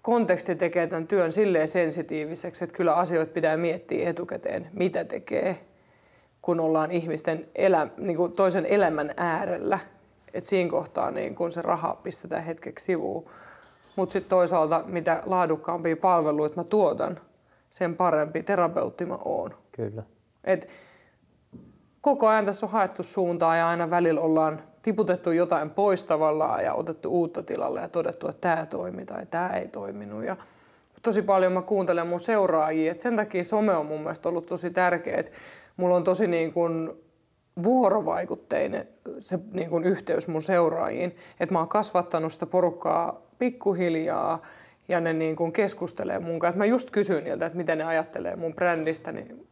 konteksti 0.02 0.56
tekee 0.56 0.88
tämän 0.88 1.08
työn 1.08 1.32
silleen 1.32 1.68
sensitiiviseksi, 1.68 2.64
että 2.64 2.76
kyllä 2.76 2.96
asioita 2.96 3.34
pitää 3.34 3.58
miettiä 3.58 4.10
etukäteen, 4.10 4.70
mitä 4.74 5.06
tekee, 5.06 5.60
kun 6.44 6.60
ollaan 6.60 6.92
ihmisten 6.92 7.48
elä, 7.56 7.88
niin 7.98 8.18
kuin 8.18 8.32
toisen 8.32 8.66
elämän 8.66 9.14
äärellä. 9.18 9.80
Et 10.34 10.46
siinä 10.46 10.70
kohtaa 10.70 11.12
niin 11.12 11.36
kun 11.36 11.52
se 11.52 11.62
raha 11.62 12.00
pistetään 12.04 12.44
hetkeksi 12.44 12.86
sivuun. 12.86 13.30
Mutta 13.96 14.14
sitten 14.14 14.30
toisaalta, 14.30 14.84
mitä 14.86 15.24
laadukkaampia 15.26 15.98
palveluita 15.98 16.56
mä 16.56 16.64
tuotan, 16.64 17.20
sen 17.70 17.96
parempi 17.96 18.44
terapeutti 18.44 19.06
mä 19.06 19.18
oon. 19.26 19.56
Kyllä. 19.72 20.04
Et 20.44 20.68
koko 22.02 22.28
ajan 22.28 22.46
tässä 22.46 22.66
on 22.66 22.72
haettu 22.72 23.04
suuntaa 23.04 23.56
ja 23.56 23.68
aina 23.70 23.90
välillä 23.90 24.22
ollaan 24.22 24.62
tiputettu 24.82 25.32
jotain 25.32 25.70
pois 25.70 26.04
tavallaan 26.04 26.64
ja 26.64 26.74
otettu 26.74 27.10
uutta 27.10 27.44
tilalle 27.44 27.82
ja 27.82 27.90
todettu, 27.90 28.28
että 28.28 28.56
tämä 28.56 28.66
toimi 28.66 29.06
tai 29.06 29.26
tämä 29.26 29.50
ei 29.50 29.68
toiminut. 29.68 30.24
Ja 30.24 30.38
tosi 31.02 31.22
paljon 31.22 31.52
mä 31.52 31.62
kuuntelen 31.62 32.08
mun 32.08 32.20
seuraajia, 32.20 32.92
että 32.92 33.04
sen 33.04 33.16
takia 33.16 33.44
some 33.44 33.76
on 33.76 33.86
mun 33.86 34.00
mielestä 34.00 34.30
ollut 34.30 34.46
tosi 34.46 34.70
tärkeä, 34.70 35.18
että 35.18 35.32
mulla 35.78 35.96
on 35.96 36.04
tosi 36.04 36.28
niin 36.28 36.54
kuin 36.54 36.92
vuorovaikutteinen 37.64 38.88
se 39.20 39.40
niin 39.52 39.70
kuin 39.70 39.84
yhteys 39.84 40.28
mun 40.28 40.42
seuraajiin, 40.42 41.16
että 41.40 41.54
mä 41.54 41.60
oon 41.60 41.68
kasvattanut 41.68 42.34
sitä 42.34 42.46
porukkaa 42.46 43.22
pikkuhiljaa 43.40 44.42
ja 44.88 45.00
ne 45.00 45.14
niin 45.14 45.36
kuin 45.36 45.52
keskustelee 45.52 46.20
mun 46.20 46.40
kanssa. 46.40 46.58
Mä 46.58 46.66
just 46.66 46.90
kysyin 46.90 47.24
niiltä, 47.24 47.46
että 47.46 47.58
miten 47.58 47.78
ne 47.78 47.84
ajattelee 47.84 48.36
mun 48.36 48.54
brändistä, 48.54 49.12
niin, 49.12 49.48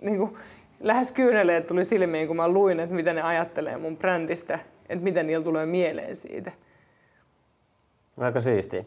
niin 0.00 0.18
kuin 0.18 0.36
lähes 0.80 1.12
kyyneleet 1.12 1.66
tuli 1.66 1.84
silmiin, 1.84 2.26
kun 2.26 2.36
mä 2.36 2.48
luin, 2.48 2.80
että 2.80 2.94
miten 2.94 3.16
ne 3.16 3.22
ajattelee 3.22 3.76
mun 3.76 3.96
brändistä, 3.96 4.58
että 4.88 5.04
miten 5.04 5.26
niillä 5.26 5.44
tulee 5.44 5.66
mieleen 5.66 6.16
siitä. 6.16 6.52
Aika 8.18 8.40
siistiä. 8.40 8.84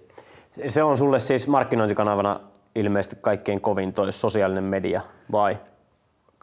Se 0.67 0.83
on 0.83 0.97
sulle 0.97 1.19
siis 1.19 1.47
markkinointikanavana 1.47 2.39
ilmeisesti 2.75 3.15
kaikkein 3.21 3.61
kovin 3.61 3.93
toi 3.93 4.13
sosiaalinen 4.13 4.63
media, 4.63 5.01
vai? 5.31 5.57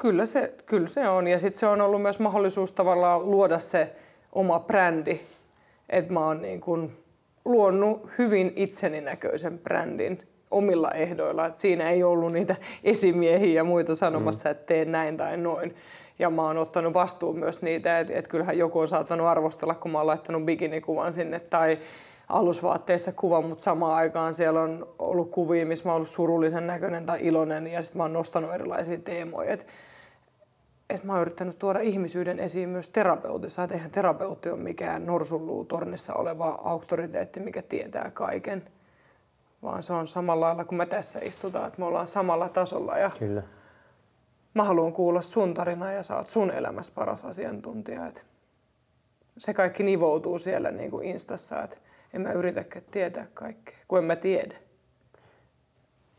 Kyllä 0.00 0.26
se, 0.26 0.54
kyllä 0.66 0.86
se 0.86 1.08
on. 1.08 1.26
Ja 1.26 1.38
sitten 1.38 1.58
se 1.58 1.66
on 1.66 1.80
ollut 1.80 2.02
myös 2.02 2.18
mahdollisuus 2.18 2.72
tavallaan 2.72 3.30
luoda 3.30 3.58
se 3.58 3.92
oma 4.32 4.60
brändi. 4.60 5.20
Että 5.88 6.12
mä 6.12 6.26
oon 6.26 6.42
niin 6.42 6.60
kun 6.60 6.92
luonut 7.44 8.10
hyvin 8.18 8.52
itseni 8.56 9.00
näköisen 9.00 9.58
brändin 9.58 10.22
omilla 10.50 10.90
ehdoilla. 10.90 11.46
Et 11.46 11.54
siinä 11.54 11.90
ei 11.90 12.02
ollut 12.02 12.32
niitä 12.32 12.56
esimiehiä 12.84 13.54
ja 13.54 13.64
muita 13.64 13.94
sanomassa, 13.94 14.48
mm. 14.48 14.50
että 14.50 14.66
teen 14.66 14.92
näin 14.92 15.16
tai 15.16 15.36
noin. 15.36 15.74
Ja 16.18 16.30
mä 16.30 16.42
oon 16.42 16.58
ottanut 16.58 16.94
vastuun 16.94 17.38
myös 17.38 17.62
niitä, 17.62 17.98
että 17.98 18.12
et 18.16 18.28
kyllähän 18.28 18.58
joku 18.58 18.78
on 18.78 18.88
saattanut 18.88 19.26
arvostella, 19.26 19.74
kun 19.74 19.90
mä 19.90 19.98
oon 19.98 20.06
laittanut 20.06 20.44
bikinikuvan 20.44 21.12
sinne 21.12 21.40
tai 21.40 21.78
alusvaatteissa 22.28 23.12
kuva, 23.12 23.40
mutta 23.40 23.64
samaan 23.64 23.94
aikaan 23.94 24.34
siellä 24.34 24.60
on 24.60 24.88
ollut 24.98 25.30
kuvia, 25.30 25.66
missä 25.66 25.84
mä 25.84 25.92
oon 25.92 25.96
ollut 25.96 26.08
surullisen 26.08 26.66
näköinen 26.66 27.06
tai 27.06 27.18
iloinen 27.22 27.66
ja 27.66 27.82
sitten 27.82 27.98
mä 27.98 28.04
oon 28.04 28.12
nostanut 28.12 28.54
erilaisia 28.54 28.98
teemoja. 28.98 29.52
Et, 29.52 29.66
et 30.90 31.04
mä 31.04 31.12
oon 31.12 31.22
yrittänyt 31.22 31.58
tuoda 31.58 31.80
ihmisyyden 31.80 32.38
esiin 32.38 32.68
myös 32.68 32.88
terapeutissa, 32.88 33.62
että 33.62 33.74
eihän 33.74 33.90
terapeutti 33.90 34.50
ole 34.50 34.58
mikään 34.58 35.06
norsulluu 35.06 35.64
tornissa 35.64 36.14
oleva 36.14 36.60
auktoriteetti, 36.64 37.40
mikä 37.40 37.62
tietää 37.62 38.10
kaiken 38.10 38.64
vaan 39.62 39.82
se 39.82 39.92
on 39.92 40.06
samalla 40.06 40.46
lailla 40.46 40.64
kuin 40.64 40.76
me 40.78 40.86
tässä 40.86 41.20
istutaan, 41.22 41.66
että 41.66 41.78
me 41.78 41.84
ollaan 41.84 42.06
samalla 42.06 42.48
tasolla 42.48 42.98
ja 42.98 43.10
Kyllä. 43.18 43.42
mä 44.54 44.64
haluan 44.64 44.92
kuulla 44.92 45.20
sun 45.20 45.54
tarinaa 45.54 45.92
ja 45.92 46.02
sä 46.02 46.16
oot 46.16 46.30
sun 46.30 46.50
elämässä 46.50 46.92
paras 46.94 47.24
asiantuntija. 47.24 48.06
Että 48.06 48.22
se 49.38 49.54
kaikki 49.54 49.82
nivoutuu 49.82 50.38
siellä 50.38 50.70
niin 50.70 50.90
kuin 50.90 51.06
Instassa, 51.06 51.62
että 51.62 51.76
en 52.14 52.20
mä 52.20 52.32
yritäkään 52.32 52.84
tietää 52.90 53.26
kaikkea, 53.34 53.76
kun 53.88 53.98
en 53.98 54.04
mä 54.04 54.16
tiedä. 54.16 54.56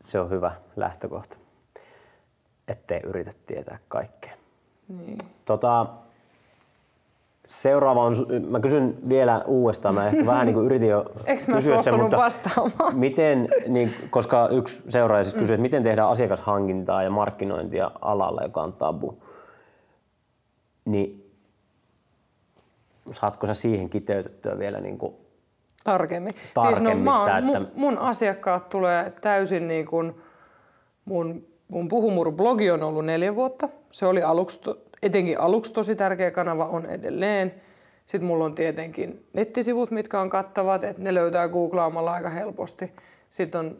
Se 0.00 0.20
on 0.20 0.30
hyvä 0.30 0.52
lähtökohta, 0.76 1.36
ettei 2.68 3.00
yritä 3.04 3.32
tietää 3.46 3.78
kaikkea. 3.88 4.41
Niin. 4.98 5.18
Tota, 5.44 5.86
Seuraava 7.46 8.04
on, 8.04 8.14
mä 8.48 8.60
kysyn 8.60 8.96
vielä 9.08 9.44
uudestaan, 9.46 9.94
mä 9.94 10.06
ehkä 10.06 10.26
vähän 10.26 10.46
niin 10.46 10.54
kuin 10.54 10.66
yritin 10.66 10.88
jo 10.88 11.04
kysyä 11.54 11.82
sen, 11.82 12.00
mutta 12.00 12.16
vastaamaan? 12.16 12.98
miten, 13.06 13.48
niin, 13.68 13.94
koska 14.10 14.48
yksi 14.48 14.90
seuraaja 14.90 15.24
siis 15.24 15.34
kysyi, 15.34 15.54
että 15.54 15.62
miten 15.62 15.82
tehdään 15.82 16.08
asiakashankintaa 16.08 17.02
ja 17.02 17.10
markkinointia 17.10 17.90
alalla, 18.00 18.42
joka 18.42 18.60
on 18.60 18.72
tabu, 18.72 19.22
niin 20.84 21.32
saatko 23.10 23.46
sä 23.46 23.54
siihen 23.54 23.90
kiteytettyä 23.90 24.58
vielä 24.58 24.80
niin 24.80 24.98
kuin 24.98 25.14
tarkemmin? 25.84 26.34
tarkemmin 26.54 26.76
siis 26.76 26.94
no, 26.94 27.04
mä 27.04 27.20
oon, 27.20 27.38
että... 27.38 27.60
mun, 27.60 27.68
mun 27.74 27.98
asiakkaat 27.98 28.68
tulee 28.68 29.12
täysin 29.20 29.68
niin 29.68 29.86
kuin 29.86 30.14
mun, 31.04 31.46
mun 31.68 31.88
Puhumuru-blogi 31.88 32.70
on 32.70 32.82
ollut 32.82 33.04
neljä 33.04 33.34
vuotta. 33.34 33.68
Se 33.90 34.06
oli 34.06 34.22
aluksi 34.22 34.60
etenkin 35.02 35.40
aluksi 35.40 35.72
tosi 35.72 35.96
tärkeä 35.96 36.30
kanava 36.30 36.66
on 36.66 36.86
edelleen. 36.86 37.54
Sitten 38.06 38.26
mulla 38.26 38.44
on 38.44 38.54
tietenkin 38.54 39.26
nettisivut, 39.32 39.90
mitkä 39.90 40.20
on 40.20 40.30
kattavat, 40.30 40.84
että 40.84 41.02
ne 41.02 41.14
löytää 41.14 41.48
googlaamalla 41.48 42.12
aika 42.12 42.30
helposti. 42.30 42.92
Sitten 43.30 43.58
on 43.58 43.76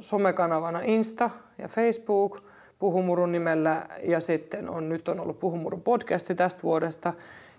somekanavana 0.00 0.80
Insta 0.84 1.30
ja 1.58 1.68
Facebook 1.68 2.42
Puhumurun 2.78 3.32
nimellä 3.32 3.86
ja 4.02 4.20
sitten 4.20 4.70
on, 4.70 4.88
nyt 4.88 5.08
on 5.08 5.20
ollut 5.20 5.40
Puhumurun 5.40 5.80
podcasti 5.80 6.34
tästä 6.34 6.62
vuodesta. 6.62 7.12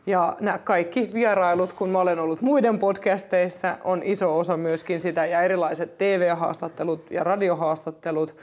Ja 0.06 0.38
nämä 0.40 0.58
kaikki 0.58 1.10
vierailut, 1.14 1.74
kun 1.74 1.90
mä 1.90 2.00
olen 2.00 2.20
ollut 2.20 2.42
muiden 2.42 2.80
podcasteissa, 2.80 3.78
on 3.84 4.02
iso 4.04 4.38
osa 4.38 4.58
myöskin 4.58 5.00
sitä 5.00 5.26
ja 5.26 5.42
erilaiset 5.42 5.98
TV-haastattelut 5.98 7.12
ja 7.12 7.24
radiohaastattelut 7.24 8.36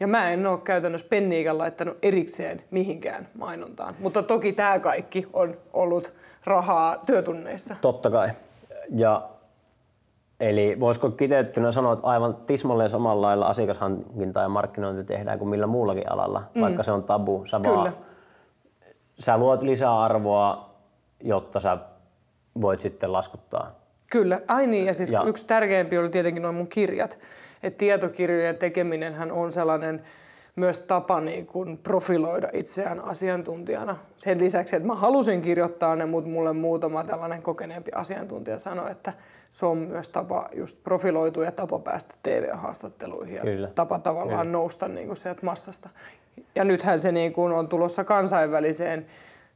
ja 0.00 0.06
mä 0.06 0.30
en 0.30 0.46
ole 0.46 0.58
käytännössä 0.64 1.06
penniikan 1.10 1.58
laittanut 1.58 1.98
erikseen 2.02 2.62
mihinkään 2.70 3.28
mainontaan. 3.38 3.94
Mutta 3.98 4.22
toki 4.22 4.52
tämä 4.52 4.78
kaikki 4.78 5.26
on 5.32 5.56
ollut 5.72 6.12
rahaa 6.44 6.96
työtunneissa. 7.06 7.76
Totta 7.80 8.10
kai. 8.10 8.30
Ja 8.96 9.28
Eli 10.40 10.76
voisiko 10.80 11.10
kiteyttynä 11.10 11.72
sanoa, 11.72 11.92
että 11.92 12.06
aivan 12.06 12.36
tismalleen 12.36 12.90
samalla 12.90 13.26
lailla 13.26 13.46
asiakashankinta 13.46 14.40
ja 14.40 14.48
markkinointi 14.48 15.04
tehdään 15.04 15.38
kuin 15.38 15.48
millä 15.48 15.66
muullakin 15.66 16.12
alalla, 16.12 16.42
mm. 16.54 16.60
vaikka 16.60 16.82
se 16.82 16.92
on 16.92 17.02
tabu. 17.02 17.46
Sä, 17.46 17.60
Kyllä. 17.60 17.76
Vaan, 17.76 17.92
sä 19.18 19.38
luot 19.38 19.62
lisää 19.62 20.00
arvoa, 20.02 20.70
jotta 21.20 21.60
sä 21.60 21.78
voit 22.60 22.80
sitten 22.80 23.12
laskuttaa. 23.12 23.70
Kyllä, 24.10 24.40
ai 24.48 24.66
niin, 24.66 24.86
ja 24.86 24.94
siis 24.94 25.10
ja. 25.10 25.22
yksi 25.22 25.46
tärkeämpi 25.46 25.98
oli 25.98 26.08
tietenkin 26.08 26.42
noin 26.42 26.54
mun 26.54 26.68
kirjat. 26.68 27.18
Et 27.62 27.76
tietokirjojen 27.78 28.56
tekeminen 28.56 29.32
on 29.32 29.52
sellainen 29.52 30.02
myös 30.56 30.80
tapa 30.80 31.20
niin 31.20 31.46
kuin 31.46 31.78
profiloida 31.78 32.48
itseään 32.52 33.00
asiantuntijana. 33.04 33.96
Sen 34.16 34.40
lisäksi, 34.40 34.76
että 34.76 34.86
mä 34.86 34.94
halusin 34.94 35.42
kirjoittaa 35.42 35.96
ne, 35.96 36.06
mutta 36.06 36.30
mulle 36.30 36.52
muutama 36.52 37.04
tällainen 37.04 37.42
kokeneempi 37.42 37.90
asiantuntija 37.94 38.58
sanoi, 38.58 38.90
että 38.90 39.12
se 39.50 39.66
on 39.66 39.78
myös 39.78 40.08
tapa 40.08 40.48
just 40.52 40.82
profiloitua 40.84 41.44
ja 41.44 41.52
tapa 41.52 41.78
päästä 41.78 42.14
TV-haastatteluihin 42.22 43.34
ja 43.34 43.42
Kyllä. 43.42 43.68
tapa 43.74 43.98
tavallaan 43.98 44.46
Kyllä. 44.46 44.58
nousta 44.58 44.88
niin 44.88 45.06
kuin 45.06 45.16
sieltä 45.16 45.46
massasta. 45.46 45.88
Ja 46.54 46.64
nythän 46.64 46.98
se 46.98 47.12
niin 47.12 47.32
kuin 47.32 47.52
on 47.52 47.68
tulossa 47.68 48.04
kansainväliseen 48.04 49.06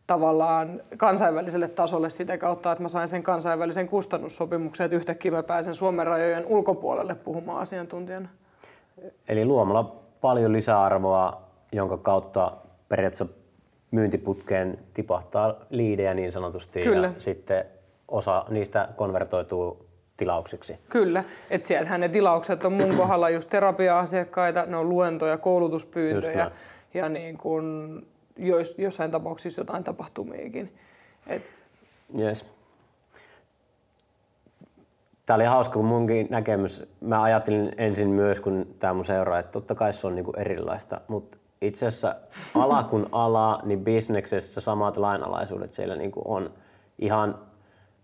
tavallaan 0.06 0.82
kansainväliselle 0.96 1.68
tasolle 1.68 2.10
sitä 2.10 2.38
kautta, 2.38 2.72
että 2.72 2.82
mä 2.82 2.88
sain 2.88 3.08
sen 3.08 3.22
kansainvälisen 3.22 3.88
kustannussopimuksen, 3.88 4.84
että 4.84 4.96
yhtäkkiä 4.96 5.30
mä 5.30 5.42
pääsen 5.42 5.74
Suomen 5.74 6.06
rajojen 6.06 6.46
ulkopuolelle 6.46 7.14
puhumaan 7.14 7.60
asiantuntijana. 7.60 8.28
Eli 9.28 9.44
luomalla 9.44 9.96
paljon 10.20 10.52
lisäarvoa, 10.52 11.42
jonka 11.72 11.96
kautta 11.96 12.52
periaatteessa 12.88 13.26
myyntiputkeen 13.90 14.78
tipahtaa 14.94 15.54
liidejä 15.70 16.14
niin 16.14 16.32
sanotusti 16.32 16.82
Kyllä. 16.82 17.06
ja 17.06 17.12
sitten 17.18 17.64
osa 18.08 18.44
niistä 18.48 18.88
konvertoituu 18.96 19.86
tilauksiksi. 20.16 20.78
Kyllä, 20.88 21.24
että 21.50 21.68
siellähän 21.68 22.00
ne 22.00 22.08
tilaukset 22.08 22.64
on 22.64 22.72
mun 22.72 22.96
kohdalla 22.96 23.30
just 23.30 23.50
terapia-asiakkaita, 23.50 24.66
ne 24.66 24.76
on 24.76 24.88
luentoja, 24.88 25.38
koulutuspyyntöjä 25.38 26.50
ja 26.94 27.08
niin 27.08 27.38
kun 27.38 28.06
jos, 28.36 28.74
jossain 28.78 29.10
tapauksissa 29.10 29.60
jotain 29.60 29.84
tapahtumiakin. 29.84 30.78
Et... 31.26 31.42
Yes. 32.18 32.46
Tämä 35.26 35.34
oli 35.34 35.44
hauska, 35.44 35.74
kun 35.74 35.84
munkin 35.84 36.26
näkemys, 36.30 36.82
mä 37.00 37.22
ajattelin 37.22 37.72
ensin 37.76 38.08
myös, 38.08 38.40
kun 38.40 38.74
tämä 38.78 38.94
mun 38.94 39.04
seuraa, 39.04 39.38
että 39.38 39.52
totta 39.52 39.74
kai 39.74 39.92
se 39.92 40.06
on 40.06 40.14
niinku 40.14 40.32
erilaista, 40.36 41.00
mutta 41.08 41.36
itse 41.60 41.86
asiassa 41.86 42.14
ala 42.54 42.82
kun 42.82 43.06
ala, 43.12 43.60
niin 43.64 43.84
bisneksessä 43.84 44.60
samat 44.60 44.96
lainalaisuudet 44.96 45.72
siellä 45.72 45.96
niinku 45.96 46.22
on 46.24 46.54
ihan 46.98 47.38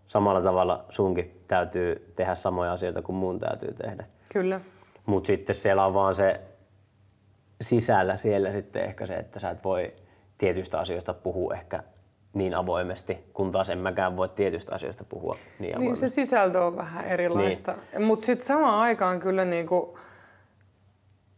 samalla 0.07 0.41
tavalla 0.41 0.85
sunkin 0.89 1.43
täytyy 1.47 2.13
tehdä 2.15 2.35
samoja 2.35 2.73
asioita 2.73 3.01
kuin 3.01 3.15
mun 3.15 3.39
täytyy 3.39 3.73
tehdä. 3.73 4.05
Kyllä. 4.33 4.61
Mutta 5.05 5.27
sitten 5.27 5.55
siellä 5.55 5.85
on 5.85 5.93
vaan 5.93 6.15
se 6.15 6.41
sisällä 7.61 8.17
siellä 8.17 8.51
sitten 8.51 8.83
ehkä 8.83 9.05
se, 9.05 9.13
että 9.13 9.39
sä 9.39 9.49
et 9.49 9.63
voi 9.63 9.93
tietyistä 10.41 10.79
asioista 10.79 11.13
puhua 11.13 11.53
ehkä 11.53 11.83
niin 12.33 12.53
avoimesti, 12.53 13.17
kun 13.33 13.51
taas 13.51 13.69
en 13.69 13.77
mäkään 13.77 14.17
voi 14.17 14.29
tietyistä 14.29 14.75
asioista 14.75 15.03
puhua 15.03 15.35
niin 15.59 15.75
avoimesti. 15.75 16.05
Niin 16.05 16.09
se 16.09 16.15
sisältö 16.15 16.63
on 16.63 16.77
vähän 16.77 17.05
erilaista. 17.05 17.75
Niin. 17.93 18.01
Mutta 18.01 18.25
sitten 18.25 18.45
samaan 18.45 18.79
aikaan 18.79 19.19
kyllä 19.19 19.45
niinku, 19.45 19.97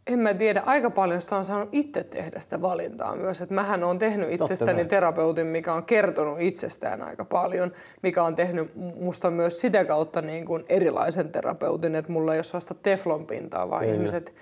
en 0.08 0.20
mä 0.20 0.34
tiedä, 0.34 0.64
aika 0.66 0.90
paljon 0.90 1.22
sitä 1.22 1.36
on 1.36 1.46
saanut 1.46 1.70
itse 1.72 2.04
tehdä 2.04 2.40
sitä 2.40 2.62
valintaa 2.62 3.16
myös. 3.16 3.42
Et 3.42 3.50
mähän 3.50 3.84
on 3.84 4.00
tehnyt 4.00 4.32
itsestäni 4.32 4.86
terapeutin, 4.86 5.48
mikä 5.48 5.74
on 5.74 5.84
kertonut 5.84 6.42
itsestään 6.42 7.02
aika 7.02 7.26
paljon, 7.26 7.72
mikä 8.04 8.24
on 8.24 8.36
tehnyt 8.36 8.76
musta 8.76 9.32
myös 9.32 9.62
sitä 9.62 9.86
kautta 9.86 10.22
niin 10.22 10.46
kuin 10.46 10.66
erilaisen 10.70 11.30
terapeutin, 11.30 11.96
että 11.96 12.12
mulla 12.12 12.34
ei 12.34 12.38
ole 12.38 12.44
sellaista 12.44 12.76
teflonpintaa, 12.84 13.70
vaan 13.70 13.82
Kyllä. 13.82 13.96
ihmiset 13.96 14.34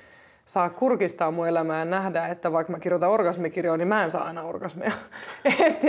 saa 0.45 0.69
kurkistaa 0.69 1.31
mun 1.31 1.47
elämää 1.47 1.79
ja 1.79 1.85
nähdä, 1.85 2.27
että 2.27 2.51
vaikka 2.51 2.71
mä 2.71 2.79
kirjoitan 2.79 3.09
orgasmikirjoja, 3.09 3.77
niin 3.77 3.87
mä 3.87 4.03
en 4.03 4.09
saa 4.09 4.23
aina 4.23 4.43
orgasmeja. 4.43 4.91
et, 5.67 5.85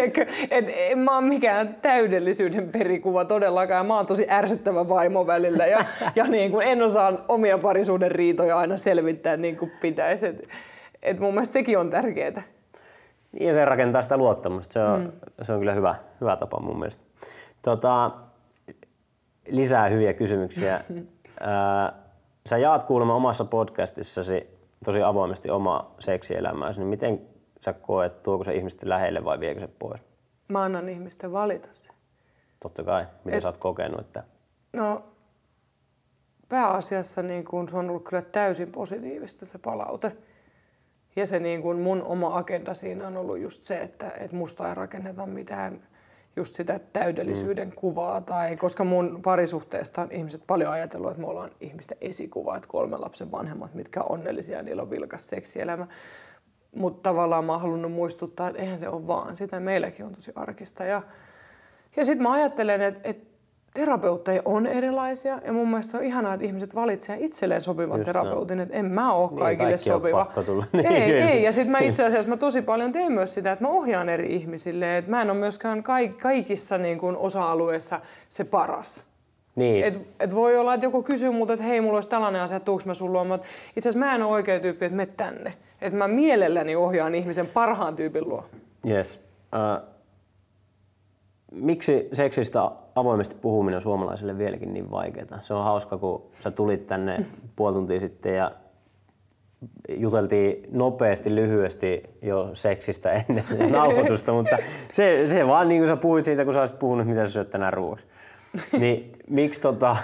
et, 0.50 0.64
en 0.68 0.98
mä 0.98 1.14
oon 1.14 1.24
mikään 1.24 1.74
täydellisyyden 1.82 2.68
perikuva 2.68 3.24
todellakaan. 3.24 3.86
Mä 3.86 3.96
oon 3.96 4.06
tosi 4.06 4.26
ärsyttävä 4.30 4.88
vaimo 4.88 5.26
välillä 5.26 5.66
ja, 5.66 5.84
ja 6.16 6.24
niin 6.24 6.50
kuin 6.50 6.66
en 6.66 6.82
osaa 6.82 7.12
omia 7.28 7.58
parisuuden 7.58 8.10
riitoja 8.10 8.58
aina 8.58 8.76
selvittää 8.76 9.36
niin 9.36 9.56
kuin 9.56 9.72
pitäisi. 9.80 10.26
Et, 10.26 10.48
et 11.02 11.18
mun 11.18 11.34
mielestä 11.34 11.52
sekin 11.52 11.78
on 11.78 11.90
tärkeää. 11.90 12.42
Niin 13.32 13.54
se 13.54 13.64
rakentaa 13.64 14.02
sitä 14.02 14.16
luottamusta. 14.16 14.72
Se 14.72 14.80
on, 14.80 15.00
mm. 15.00 15.10
se 15.42 15.52
on 15.52 15.58
kyllä 15.58 15.74
hyvä, 15.74 15.94
hyvä 16.20 16.36
tapa 16.36 16.60
mun 16.60 16.78
mielestä. 16.78 17.02
Tota, 17.62 18.10
lisää 19.48 19.88
hyviä 19.88 20.12
kysymyksiä. 20.12 20.80
sä 22.48 22.58
jaat 22.58 22.82
kuulemma 22.82 23.14
omassa 23.14 23.44
podcastissasi 23.44 24.46
tosi 24.84 25.02
avoimesti 25.02 25.50
omaa 25.50 25.94
seksielämääsi, 25.98 26.80
niin 26.80 26.88
miten 26.88 27.20
sä 27.64 27.72
koet, 27.72 28.22
tuoko 28.22 28.44
se 28.44 28.54
ihmisten 28.54 28.88
lähelle 28.88 29.24
vai 29.24 29.40
viekö 29.40 29.60
se 29.60 29.68
pois? 29.78 30.02
Mä 30.52 30.62
annan 30.62 30.88
ihmisten 30.88 31.32
valita 31.32 31.68
se. 31.70 31.92
Totta 32.60 32.84
kai. 32.84 33.06
Miten 33.24 33.38
Et, 33.38 33.42
sä 33.42 33.48
oot 33.48 33.56
kokenut? 33.56 34.00
Että... 34.00 34.24
No 34.72 35.02
pääasiassa 36.52 37.22
niin 37.22 37.44
kun 37.44 37.68
se 37.68 37.76
on 37.76 37.90
ollut 37.90 38.04
kyllä 38.04 38.22
täysin 38.22 38.72
positiivista 38.72 39.46
se 39.46 39.58
palaute. 39.58 40.16
Ja 41.16 41.26
se 41.26 41.38
niin 41.38 41.62
kun 41.62 41.78
mun 41.78 42.02
oma 42.02 42.38
agenda 42.38 42.74
siinä 42.74 43.06
on 43.06 43.16
ollut 43.16 43.38
just 43.38 43.62
se, 43.62 43.80
että, 43.80 44.10
että 44.10 44.36
musta 44.36 44.68
ei 44.68 44.74
rakenneta 44.74 45.26
mitään 45.26 45.82
just 46.36 46.54
sitä 46.54 46.80
täydellisyyden 46.92 47.68
mm. 47.68 47.74
kuvaa. 47.76 48.20
Tai, 48.20 48.56
koska 48.56 48.84
mun 48.84 49.20
parisuhteesta 49.22 50.02
on 50.02 50.12
ihmiset 50.12 50.42
paljon 50.46 50.72
ajatellut, 50.72 51.10
että 51.10 51.20
me 51.20 51.26
ollaan 51.26 51.50
ihmisten 51.60 51.98
esikuva, 52.00 52.56
että 52.56 52.68
kolmen 52.68 53.00
lapsen 53.00 53.30
vanhemmat, 53.30 53.74
mitkä 53.74 54.00
on 54.00 54.10
onnellisia 54.10 54.56
ja 54.56 54.62
niillä 54.62 54.82
on 54.82 54.90
vilkas 54.90 55.28
seksielämä. 55.28 55.86
Mutta 56.76 57.10
tavallaan 57.10 57.44
mä 57.44 57.52
oon 57.52 57.60
halunnut 57.60 57.92
muistuttaa, 57.92 58.48
että 58.48 58.62
eihän 58.62 58.78
se 58.78 58.88
ole 58.88 59.06
vaan 59.06 59.36
sitä. 59.36 59.60
Meilläkin 59.60 60.06
on 60.06 60.14
tosi 60.14 60.32
arkista. 60.34 60.84
Ja, 60.84 61.02
ja 61.96 62.04
sitten 62.04 62.22
mä 62.22 62.32
ajattelen, 62.32 62.82
että, 62.82 63.00
että 63.04 63.31
terapeutteja 63.74 64.42
on 64.44 64.66
erilaisia 64.66 65.40
ja 65.44 65.52
mun 65.52 65.68
mielestä 65.68 65.90
se 65.90 65.96
on 65.96 66.04
ihanaa, 66.04 66.34
että 66.34 66.46
ihmiset 66.46 66.74
valitsevat 66.74 67.20
itselleen 67.22 67.60
sopivan 67.60 67.98
Just 67.98 68.06
terapeutin, 68.06 68.56
no. 68.56 68.62
että 68.62 68.74
en 68.74 68.84
mä 68.84 69.12
ole 69.12 69.30
niin, 69.30 69.38
kaikille 69.38 69.76
sopiva. 69.76 70.32
Niin, 70.72 70.86
ei, 70.86 71.12
ei, 71.12 71.42
ja 71.42 71.52
sitten 71.52 71.70
mä 71.70 71.78
itse 71.78 72.04
asiassa 72.04 72.30
mä 72.30 72.36
tosi 72.36 72.62
paljon 72.62 72.92
teen 72.92 73.12
myös 73.12 73.34
sitä, 73.34 73.52
että 73.52 73.64
mä 73.64 73.70
ohjaan 73.70 74.08
eri 74.08 74.34
ihmisille, 74.34 74.98
että 74.98 75.10
mä 75.10 75.22
en 75.22 75.30
ole 75.30 75.38
myöskään 75.38 75.82
kaikissa 76.22 76.78
niin 76.78 76.98
kuin 76.98 77.16
osa-alueissa 77.16 78.00
se 78.28 78.44
paras. 78.44 79.12
Niin. 79.56 79.84
Et, 79.84 80.00
et 80.20 80.34
voi 80.34 80.56
olla, 80.56 80.74
että 80.74 80.86
joku 80.86 81.02
kysyy 81.02 81.30
multa, 81.30 81.52
että 81.52 81.64
hei, 81.64 81.80
mulla 81.80 81.96
olisi 81.96 82.08
tällainen 82.08 82.40
asia, 82.40 82.60
tuuks 82.60 82.86
mä 82.86 82.94
sun 82.94 83.28
mutta 83.28 83.46
itse 83.76 83.88
asiassa 83.88 84.06
mä 84.06 84.14
en 84.14 84.22
ole 84.22 84.32
oikea 84.32 84.60
tyyppi, 84.60 84.84
että 84.84 84.96
me 84.96 85.06
tänne. 85.06 85.54
Että 85.80 85.98
mä 85.98 86.08
mielelläni 86.08 86.76
ohjaan 86.76 87.14
ihmisen 87.14 87.46
parhaan 87.46 87.96
tyypin 87.96 88.28
luo. 88.28 88.44
Yes. 88.88 89.26
Uh, 89.52 89.91
miksi 91.52 92.08
seksistä 92.12 92.70
avoimesti 92.94 93.36
puhuminen 93.40 93.76
on 93.76 93.82
suomalaisille 93.82 94.38
vieläkin 94.38 94.74
niin 94.74 94.90
vaikeaa? 94.90 95.40
Se 95.40 95.54
on 95.54 95.64
hauska, 95.64 95.98
kun 95.98 96.22
sä 96.42 96.50
tulit 96.50 96.86
tänne 96.86 97.26
puoli 97.56 97.74
tuntia 97.74 98.00
sitten 98.00 98.34
ja 98.34 98.52
juteltiin 99.88 100.68
nopeasti, 100.70 101.34
lyhyesti 101.34 102.02
jo 102.22 102.50
seksistä 102.54 103.12
ennen 103.12 103.44
nauhoitusta, 103.72 104.32
mutta 104.32 104.58
se, 104.92 105.22
se 105.26 105.46
vaan 105.46 105.68
niin 105.68 105.80
kuin 105.80 105.88
sä 105.88 105.96
puhuit 105.96 106.24
siitä, 106.24 106.44
kun 106.44 106.54
sä 106.54 106.60
olisit 106.60 106.78
puhunut, 106.78 107.06
mitä 107.06 107.26
sä 107.26 107.32
syöt 107.32 107.50
tänään 107.50 107.72
ruoaksi. 107.72 108.06
Niin 108.78 109.12
miksi, 109.30 109.60
tota, 109.60 109.96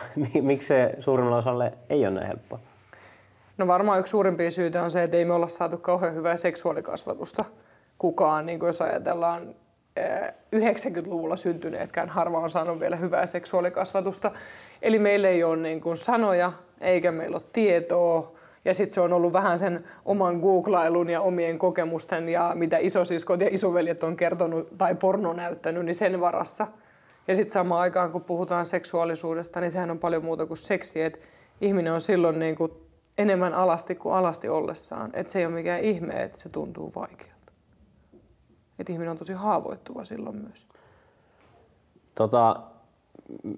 miksi 0.43 0.69
se 0.69 0.95
suurimmalle 1.01 1.39
osalle 1.39 1.73
ei 1.91 2.07
ole 2.07 2.15
näin 2.15 2.27
helppoa? 2.27 2.59
No 3.59 3.67
varmaan 3.67 4.01
yksi 4.01 4.11
suurimpia 4.11 4.51
syitä 4.51 4.83
on 4.83 4.91
se, 4.91 5.03
että 5.03 5.17
ei 5.17 5.25
me 5.25 5.33
olla 5.33 5.49
saatu 5.49 5.77
kauhean 5.79 6.15
hyvää 6.15 6.37
seksuaalikasvatusta 6.37 7.45
kukaan, 7.99 8.47
niin 8.47 8.59
kuin 8.59 8.67
jos 8.67 8.83
ajatellaan 8.83 9.55
90-luvulla 10.57 11.37
syntyneetkään 11.37 12.09
harva 12.09 12.39
on 12.39 12.51
saanut 12.51 12.81
vielä 12.81 12.97
hyvää 12.97 13.27
seksuaalikasvatusta. 13.27 14.31
Eli 14.83 14.99
meillä 14.99 15.29
ei 15.29 15.45
ole 15.45 15.57
niin 15.57 15.81
kuin 15.81 15.97
sanoja 15.97 16.53
eikä 16.81 17.13
meillä 17.13 17.37
ole 17.37 17.45
tietoa. 17.53 18.33
Ja 18.65 18.75
sitten 18.75 18.95
se 18.95 19.01
on 19.01 19.13
ollut 19.13 19.33
vähän 19.33 19.59
sen 19.59 19.85
oman 20.05 20.37
googlailun 20.37 21.11
ja 21.11 21.21
omien 21.21 21.59
kokemusten 21.59 22.29
ja 22.29 22.53
mitä 22.55 22.79
isosiskot 22.79 23.41
ja 23.41 23.49
isoveljet 23.51 24.03
on 24.03 24.17
kertonut 24.17 24.69
tai 24.79 24.95
porno 24.95 25.33
näyttänyt, 25.33 25.85
niin 25.85 25.95
sen 25.95 26.21
varassa. 26.21 26.67
Ja 27.29 27.35
sitten 27.35 27.53
samaan 27.53 27.81
aikaan, 27.81 28.13
kun 28.13 28.25
puhutaan 28.25 28.67
seksuaalisuudesta, 28.67 29.61
niin 29.61 29.71
sehän 29.71 29.91
on 29.91 29.99
paljon 29.99 30.25
muuta 30.25 30.47
kuin 30.47 30.59
seksi. 30.59 31.03
Et 31.03 31.21
ihminen 31.61 31.93
on 31.93 32.01
silloin 32.01 32.39
niin 32.39 32.57
kuin 32.57 32.73
enemmän 33.19 33.55
alasti 33.55 33.95
kuin 33.95 34.15
alasti 34.15 34.49
ollessaan. 34.49 35.11
Et 35.13 35.29
se 35.29 35.39
ei 35.39 35.47
ole 35.47 35.55
mikään 35.55 35.81
ihme, 35.81 36.23
että 36.23 36.39
se 36.39 36.49
tuntuu 36.49 36.93
vaikealta 36.97 37.38
että 38.79 38.93
ihminen 38.93 39.11
on 39.11 39.19
tosi 39.19 39.33
haavoittuva 39.33 40.05
silloin 40.05 40.37
myös. 40.37 40.67
Tota, 42.15 42.61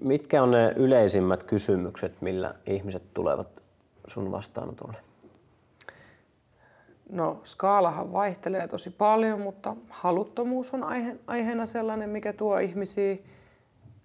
mitkä 0.01 0.43
on 0.43 0.51
ne 0.51 0.73
yleisimmät 0.75 1.43
kysymykset, 1.43 2.21
millä 2.21 2.55
ihmiset 2.65 3.13
tulevat 3.13 3.47
sun 4.07 4.31
vastaanotolle? 4.31 4.97
No 7.09 7.41
skaalahan 7.43 8.13
vaihtelee 8.13 8.67
tosi 8.67 8.89
paljon, 8.89 9.41
mutta 9.41 9.75
haluttomuus 9.89 10.73
on 10.73 10.83
aihe, 10.83 11.15
aiheena 11.27 11.65
sellainen, 11.65 12.09
mikä 12.09 12.33
tuo 12.33 12.57
ihmisiä. 12.57 13.17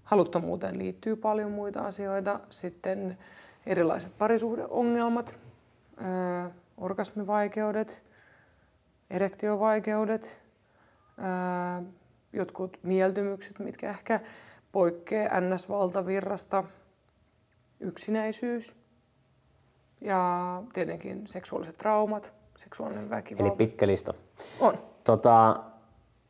Haluttomuuteen 0.05 0.79
liittyy 0.79 1.17
paljon 1.17 1.51
muita 1.51 1.81
asioita. 1.81 2.41
Sitten 2.51 3.19
erilaiset 3.67 4.19
parisuhdeongelmat, 4.19 5.39
öö, 6.01 6.51
orgasmivaikeudet, 6.77 8.03
erektiovaikeudet, 9.11 10.46
jotkut 12.33 12.79
mieltymykset, 12.83 13.59
mitkä 13.59 13.91
ehkä 13.91 14.21
poikkeaa 14.73 15.41
NS-valtavirrasta, 15.41 16.65
yksinäisyys 17.81 18.77
ja 20.01 20.63
tietenkin 20.73 21.27
seksuaaliset 21.27 21.79
traumat, 21.79 22.33
seksuaalinen 22.57 23.11
väkivalta. 23.11 23.49
Eli 23.49 23.57
pitkä 23.57 23.87
lista. 23.87 24.15
On. 24.61 24.79
Tota, 25.05 25.57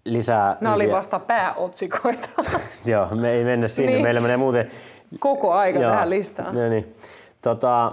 lisää 0.05 0.57
Nämä 0.61 0.75
oli 0.75 0.90
vasta 0.90 1.18
pääotsikoita. 1.18 2.29
Joo, 2.85 3.09
me 3.14 3.31
ei 3.31 3.44
mennä 3.44 3.68
sinne, 3.68 3.92
niin. 3.92 4.03
meillä 4.03 4.20
menee 4.20 4.37
muuten... 4.37 4.70
Koko 5.18 5.53
aika 5.53 5.79
Joo. 5.79 5.90
tähän 5.90 6.11
listaan. 6.11 6.55
No 6.55 6.68
niin. 6.68 6.96
Tota, 7.42 7.92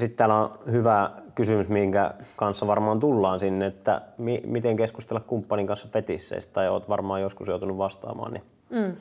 sitten 0.00 0.16
täällä 0.16 0.34
on 0.34 0.58
hyvä 0.70 1.10
kysymys, 1.34 1.68
minkä 1.68 2.14
kanssa 2.36 2.66
varmaan 2.66 3.00
tullaan 3.00 3.40
sinne, 3.40 3.66
että 3.66 4.02
mi- 4.18 4.42
miten 4.46 4.76
keskustella 4.76 5.20
kumppanin 5.20 5.66
kanssa 5.66 5.88
fetisseistä, 5.92 6.52
tai 6.52 6.68
olet 6.68 6.88
varmaan 6.88 7.20
joskus 7.20 7.48
joutunut 7.48 7.78
vastaamaan, 7.78 8.32
niin 8.32 8.44
mm. 8.70 8.96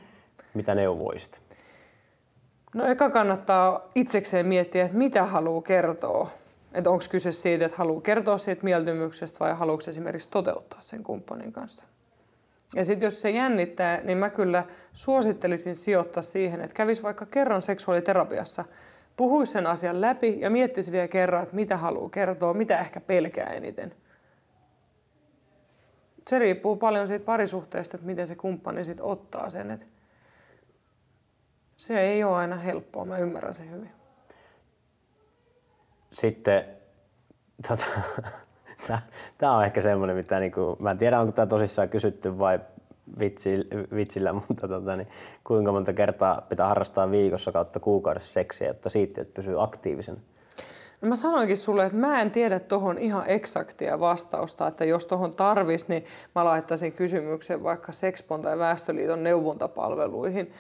mitä 0.53 0.75
neuvoisit? 0.75 1.41
No 2.73 2.85
eka 2.85 3.09
kannattaa 3.09 3.89
itsekseen 3.95 4.45
miettiä, 4.45 4.85
että 4.85 4.97
mitä 4.97 5.25
haluaa 5.25 5.61
kertoa. 5.61 6.29
Että 6.73 6.89
onko 6.89 7.05
kyse 7.11 7.31
siitä, 7.31 7.65
että 7.65 7.77
haluaa 7.77 8.01
kertoa 8.01 8.37
siitä 8.37 8.63
mieltymyksestä 8.63 9.39
vai 9.39 9.53
haluatko 9.53 9.89
esimerkiksi 9.89 10.29
toteuttaa 10.29 10.81
sen 10.81 11.03
kumppanin 11.03 11.51
kanssa. 11.51 11.85
Ja 12.75 12.83
sitten 12.83 13.07
jos 13.07 13.21
se 13.21 13.29
jännittää, 13.29 14.01
niin 14.03 14.17
mä 14.17 14.29
kyllä 14.29 14.63
suosittelisin 14.93 15.75
sijoittaa 15.75 16.23
siihen, 16.23 16.61
että 16.61 16.73
kävisi 16.73 17.03
vaikka 17.03 17.25
kerran 17.25 17.61
seksuaaliterapiassa– 17.61 18.65
puhuisi 19.17 19.51
sen 19.51 19.67
asian 19.67 20.01
läpi 20.01 20.39
ja 20.39 20.49
miettisi 20.49 20.91
vielä 20.91 21.07
kerran, 21.07 21.43
että 21.43 21.55
mitä 21.55 21.77
haluaa 21.77 22.09
kertoa, 22.09 22.53
mitä 22.53 22.79
ehkä 22.79 23.01
pelkää 23.01 23.49
eniten. 23.49 23.95
Se 26.27 26.39
riippuu 26.39 26.75
paljon 26.75 27.07
siitä 27.07 27.25
parisuhteesta, 27.25 27.97
että 27.97 28.07
miten 28.07 28.27
se 28.27 28.35
kumppani 28.35 28.83
sitten 28.85 29.05
ottaa 29.05 29.49
sen. 29.49 29.71
Että 29.71 29.85
se 31.77 31.99
ei 32.01 32.23
ole 32.23 32.35
aina 32.35 32.55
helppoa, 32.55 33.05
mä 33.05 33.17
ymmärrän 33.17 33.53
sen 33.53 33.71
hyvin. 33.71 33.89
Sitten, 36.11 36.65
tota, 37.67 37.85
tämä 39.37 39.57
on 39.57 39.65
ehkä 39.65 39.81
semmoinen, 39.81 40.15
mitä 40.15 40.39
niinku, 40.39 40.77
mä 40.79 40.91
en 40.91 40.97
tiedä 40.97 41.19
onko 41.19 41.31
tämä 41.31 41.45
tosissaan 41.45 41.89
kysytty 41.89 42.39
vai 42.39 42.59
vitsillä, 43.95 44.33
mutta 44.47 44.67
tota, 44.67 44.95
niin, 44.95 45.07
kuinka 45.43 45.71
monta 45.71 45.93
kertaa 45.93 46.41
pitää 46.49 46.67
harrastaa 46.67 47.11
viikossa 47.11 47.51
kautta 47.51 47.79
kuukaudessa 47.79 48.33
seksiä, 48.33 48.67
jotta 48.67 48.89
siitä 48.89 49.21
että 49.21 49.33
pysyy 49.33 49.63
aktiivisen? 49.63 50.17
No 51.01 51.09
mä 51.09 51.15
sanoinkin 51.15 51.57
sulle, 51.57 51.85
että 51.85 51.97
mä 51.97 52.21
en 52.21 52.31
tiedä 52.31 52.59
tuohon 52.59 52.97
ihan 52.97 53.23
eksaktia 53.27 53.99
vastausta, 53.99 54.67
että 54.67 54.85
jos 54.85 55.05
tuohon 55.05 55.35
tarvis, 55.35 55.87
niin 55.87 56.05
mä 56.35 56.45
laittaisin 56.45 56.93
kysymyksen 56.93 57.63
vaikka 57.63 57.91
Sexpon 57.91 58.41
tai 58.41 58.57
Väestöliiton 58.57 59.23
neuvontapalveluihin 59.23 60.51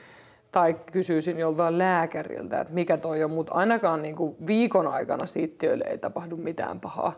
tai 0.51 0.73
kysyisin 0.91 1.39
joltain 1.39 1.77
lääkäriltä, 1.77 2.61
että 2.61 2.73
mikä 2.73 2.97
toi 2.97 3.23
on, 3.23 3.31
mutta 3.31 3.53
ainakaan 3.53 4.01
niin 4.01 4.15
kuin 4.15 4.35
viikon 4.47 4.87
aikana 4.87 5.25
siittiöille 5.25 5.83
ei 5.87 5.97
tapahdu 5.97 6.37
mitään 6.37 6.79
pahaa. 6.79 7.13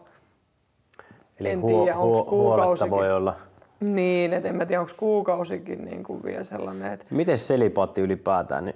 Eli 1.40 1.50
en 1.50 1.62
huo, 1.62 1.84
tiedä, 1.84 1.98
huo, 1.98 2.90
voi 2.90 3.13
olla 3.13 3.36
niin, 3.80 4.34
että 4.34 4.50
en 4.50 4.56
mä 4.56 4.66
tiedä, 4.66 4.82
onko 4.82 4.92
kuukausikin 4.98 5.86
niin 5.86 6.04
kuin 6.04 6.24
vielä 6.24 6.44
sellainen. 6.44 6.94
Että... 6.94 7.06
Miten 7.10 7.38
selipaatti 7.38 8.02
ylipäätään? 8.02 8.66
Niin... 8.66 8.76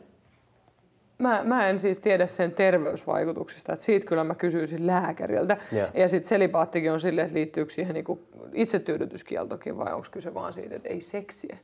mä, 1.19 1.41
mä 1.43 1.67
en 1.67 1.79
siis 1.79 1.99
tiedä 1.99 2.25
sen 2.25 2.51
terveysvaikutuksista, 2.51 3.73
että 3.73 3.85
siitä 3.85 4.05
kyllä 4.05 4.23
mä 4.23 4.35
kysyisin 4.35 4.87
lääkäriltä. 4.87 5.57
Joo. 5.71 5.87
Ja 5.93 6.07
sitten 6.07 6.29
selipaattikin 6.29 6.91
on 6.91 6.99
silleen, 6.99 7.25
että 7.25 7.37
liittyykö 7.37 7.73
siihen 7.73 7.93
niinku 7.93 8.19
itsetyydytyskieltokin 8.53 9.77
vai 9.77 9.93
onko 9.93 10.07
kyse 10.11 10.33
vaan 10.33 10.53
siitä, 10.53 10.75
että 10.75 10.89
ei 10.89 11.01
seksiä. 11.01 11.57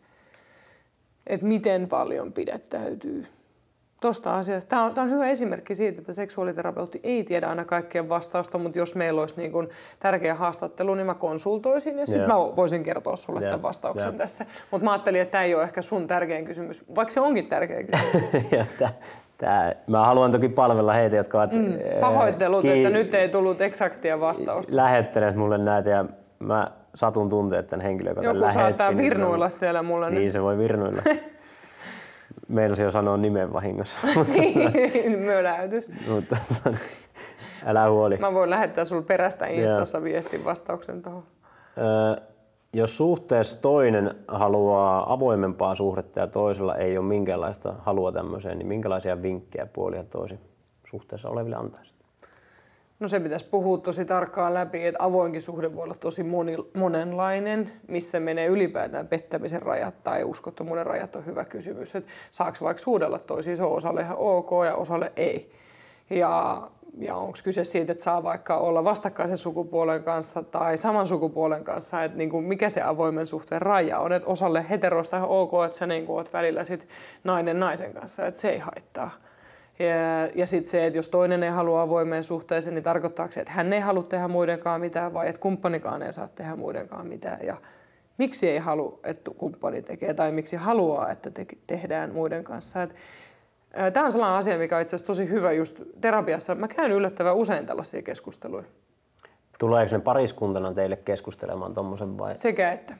Että 1.28 1.46
miten 1.46 1.88
paljon 1.88 2.34
pidättäytyy 2.34 3.26
tuosta 4.02 4.36
asiasta. 4.38 4.70
Tämä 4.70 4.84
on, 4.84 4.94
tämä 4.94 5.06
on 5.06 5.12
hyvä 5.12 5.28
esimerkki 5.28 5.76
siitä, 5.76 6.00
että 6.02 6.14
seksuaaliterapeutti 6.14 7.00
ei 7.04 7.24
tiedä 7.24 7.48
aina 7.48 7.66
kaikkien 7.66 8.10
vastausta, 8.10 8.58
mutta 8.58 8.80
jos 8.80 8.96
meillä 8.96 9.22
olisi 9.22 9.36
niin 9.38 9.52
kuin 9.52 9.70
tärkeä 10.00 10.36
haastattelu, 10.36 10.96
niin 10.96 11.06
mä 11.06 11.14
konsultoisin 11.14 12.00
ja 12.00 12.06
sitten 12.06 12.30
Joo. 12.30 12.50
mä 12.50 12.56
voisin 12.56 12.84
kertoa 12.84 13.16
sulle 13.16 13.40
Joo, 13.40 13.50
tämän 13.50 13.62
vastauksen 13.62 14.08
joo. 14.08 14.18
tässä. 14.18 14.46
Mutta 14.72 14.86
mä 14.86 14.92
ajattelin, 14.92 15.22
että 15.22 15.32
tämä 15.32 15.44
ei 15.44 15.56
ole 15.56 15.64
ehkä 15.64 15.82
sun 15.82 16.08
tärkein 16.08 16.46
kysymys, 16.46 16.84
vaikka 16.96 17.12
se 17.14 17.22
onkin 17.22 17.48
tärkeä 17.48 17.84
kysymys. 17.84 18.68
tää, 19.38 19.76
mä 19.88 20.06
haluan 20.06 20.32
toki 20.32 20.50
palvella 20.50 20.94
heitä, 20.94 21.16
jotka 21.16 21.38
ovat 21.38 21.52
Mm, 21.52 21.74
eh, 21.74 22.00
pahoittelut, 22.00 22.62
kiin- 22.62 22.78
että 22.78 22.90
nyt 22.90 23.14
ei 23.14 23.30
tullut 23.30 23.62
eksaktia 23.62 24.20
vastausta. 24.20 24.76
lähettäneet 24.76 25.36
mulle 25.36 25.58
näitä 25.58 25.90
ja 25.90 26.06
mä 26.40 26.72
satun 26.96 27.30
tuntea 27.30 27.64
tämän 27.64 27.86
henkilön, 27.86 28.16
joka 28.16 28.40
Joku 28.40 28.54
saattaa 28.54 28.92
niin 28.92 28.98
virnuilla 28.98 29.50
siellä 29.50 29.84
mulle 29.84 30.10
Niin 30.10 30.32
se 30.32 30.42
voi 30.42 30.58
virnuilla. 30.58 31.02
Meinasin 32.48 32.84
jo 32.84 32.92
sanoa 32.92 33.18
nimen 33.18 33.54
vahingossa, 33.54 34.08
nyt. 34.08 35.26
Möläytys. 35.26 35.90
mutta 36.08 36.38
tota, 36.64 36.78
älä 37.66 37.90
huoli. 37.90 38.18
Mä 38.18 38.34
voin 38.34 38.50
lähettää 38.50 38.86
sulle 38.86 39.02
perästä 39.02 39.46
Instassa 39.46 40.04
viestin 40.04 40.46
vastauksen 40.46 41.04
tuohon. 41.04 41.24
Jos 42.74 42.98
suhteessa 42.98 43.62
toinen 43.62 44.16
haluaa 44.28 45.14
avoimempaa 45.14 45.76
suhdetta 45.76 46.20
ja 46.20 46.28
toisella 46.28 46.76
ei 46.76 46.98
ole 46.98 47.06
minkäänlaista 47.06 47.74
halua 47.80 48.12
tämmöiseen, 48.12 48.58
niin 48.58 48.68
minkälaisia 48.68 49.22
vinkkejä 49.22 49.66
puoli 49.66 49.96
ja 49.96 50.04
toisin 50.04 50.40
suhteessa 50.90 51.30
oleville 51.30 51.56
antaisit? 51.56 51.97
No 53.00 53.08
se 53.08 53.20
pitäisi 53.20 53.46
puhua 53.46 53.78
tosi 53.78 54.06
tarkkaan 54.06 54.54
läpi, 54.54 54.86
että 54.86 55.04
avoinkin 55.04 55.42
suhde 55.42 55.76
voi 55.76 55.84
olla 55.84 55.96
tosi 55.96 56.24
moni, 56.24 56.58
monenlainen, 56.74 57.72
missä 57.88 58.20
menee 58.20 58.48
ylipäätään 58.48 59.08
pettämisen 59.08 59.62
rajat 59.62 60.04
tai 60.04 60.24
uskottomuuden 60.24 60.86
rajat 60.86 61.16
on 61.16 61.26
hyvä 61.26 61.46
kysymys. 61.46 61.96
Että 61.96 62.12
saako 62.32 62.58
vaikka 62.62 62.84
suudella 62.84 63.20
toisiin, 63.20 63.58
se 63.58 63.64
on 63.64 63.72
osalle 63.72 64.02
ihan 64.02 64.18
ok 64.18 64.50
ja 64.66 64.76
osalle 64.76 65.12
ei. 65.16 65.52
Ja, 66.10 66.62
ja 66.98 67.16
onko 67.16 67.38
kyse 67.44 67.64
siitä, 67.64 67.92
että 67.92 68.04
saa 68.04 68.24
vaikka 68.24 68.58
olla 68.58 68.84
vastakkaisen 68.84 69.38
sukupuolen 69.38 70.04
kanssa 70.04 70.44
tai 70.44 70.78
saman 70.78 71.08
sukupuolen 71.08 71.64
kanssa, 71.64 72.04
että 72.04 72.18
niin 72.18 72.30
kuin 72.30 72.46
mikä 72.46 72.70
se 72.70 72.82
avoimen 72.82 73.26
suhteen 73.26 73.62
raja 73.62 74.00
on. 74.00 74.14
Että 74.14 74.30
osalle 74.30 74.66
heteroista 74.70 75.18
ihan 75.18 75.30
ok, 75.30 75.52
että 75.66 75.78
sä 75.78 75.88
niin 75.88 76.06
kuin 76.06 76.16
oot 76.16 76.34
välillä 76.34 76.64
sit 76.64 76.88
nainen 77.24 77.60
naisen 77.60 77.94
kanssa, 77.94 78.26
että 78.26 78.42
se 78.42 78.50
ei 78.50 78.60
haittaa. 78.60 79.12
Ja, 79.80 80.28
ja 80.36 80.46
sitten 80.46 80.72
se, 80.72 80.86
että 80.86 80.98
jos 80.98 81.10
toinen 81.10 81.44
ei 81.44 81.50
halua 81.50 81.82
avoimeen 81.82 82.24
suhteeseen, 82.24 82.76
niin 82.76 82.84
tarkoittaako 82.84 83.32
se, 83.32 83.40
että 83.40 83.54
hän 83.54 83.74
ei 83.74 83.80
halua 83.80 84.04
tehdä 84.04 84.28
muidenkaan 84.28 84.82
mitään 84.82 85.14
vai 85.14 85.30
että 85.30 85.42
kumppanikaan 85.42 86.02
ei 86.02 86.14
saa 86.14 86.28
tehdä 86.28 86.56
muidenkaan 86.56 87.08
mitään. 87.08 87.40
Ja 87.46 87.58
miksi 88.18 88.50
ei 88.50 88.58
halua, 88.58 89.00
että 89.04 89.32
kumppani 89.38 89.82
tekee 89.82 90.14
tai 90.14 90.32
miksi 90.32 90.56
haluaa, 90.56 91.12
että 91.12 91.32
te- 91.32 91.46
tehdään 91.68 92.12
muiden 92.14 92.44
kanssa. 92.44 92.88
Tämä 93.94 94.06
on 94.06 94.12
sellainen 94.12 94.38
asia, 94.38 94.58
mikä 94.58 94.76
on 94.76 94.82
itse 94.82 94.96
asiassa 94.96 95.08
tosi 95.08 95.30
hyvä 95.30 95.52
just 95.52 95.82
terapiassa. 96.02 96.56
Mä 96.56 96.68
käyn 96.68 96.92
yllättävän 96.92 97.36
usein 97.36 97.66
tällaisia 97.66 98.02
keskusteluja. 98.02 98.64
Tuleeko 99.60 99.96
ne 99.96 100.02
pariskuntana 100.02 100.74
teille 100.74 100.96
keskustelemaan 100.96 101.74
tuommoisen 101.74 102.18
vai? 102.18 102.36
Sekä 102.36 102.72
että. 102.72 102.94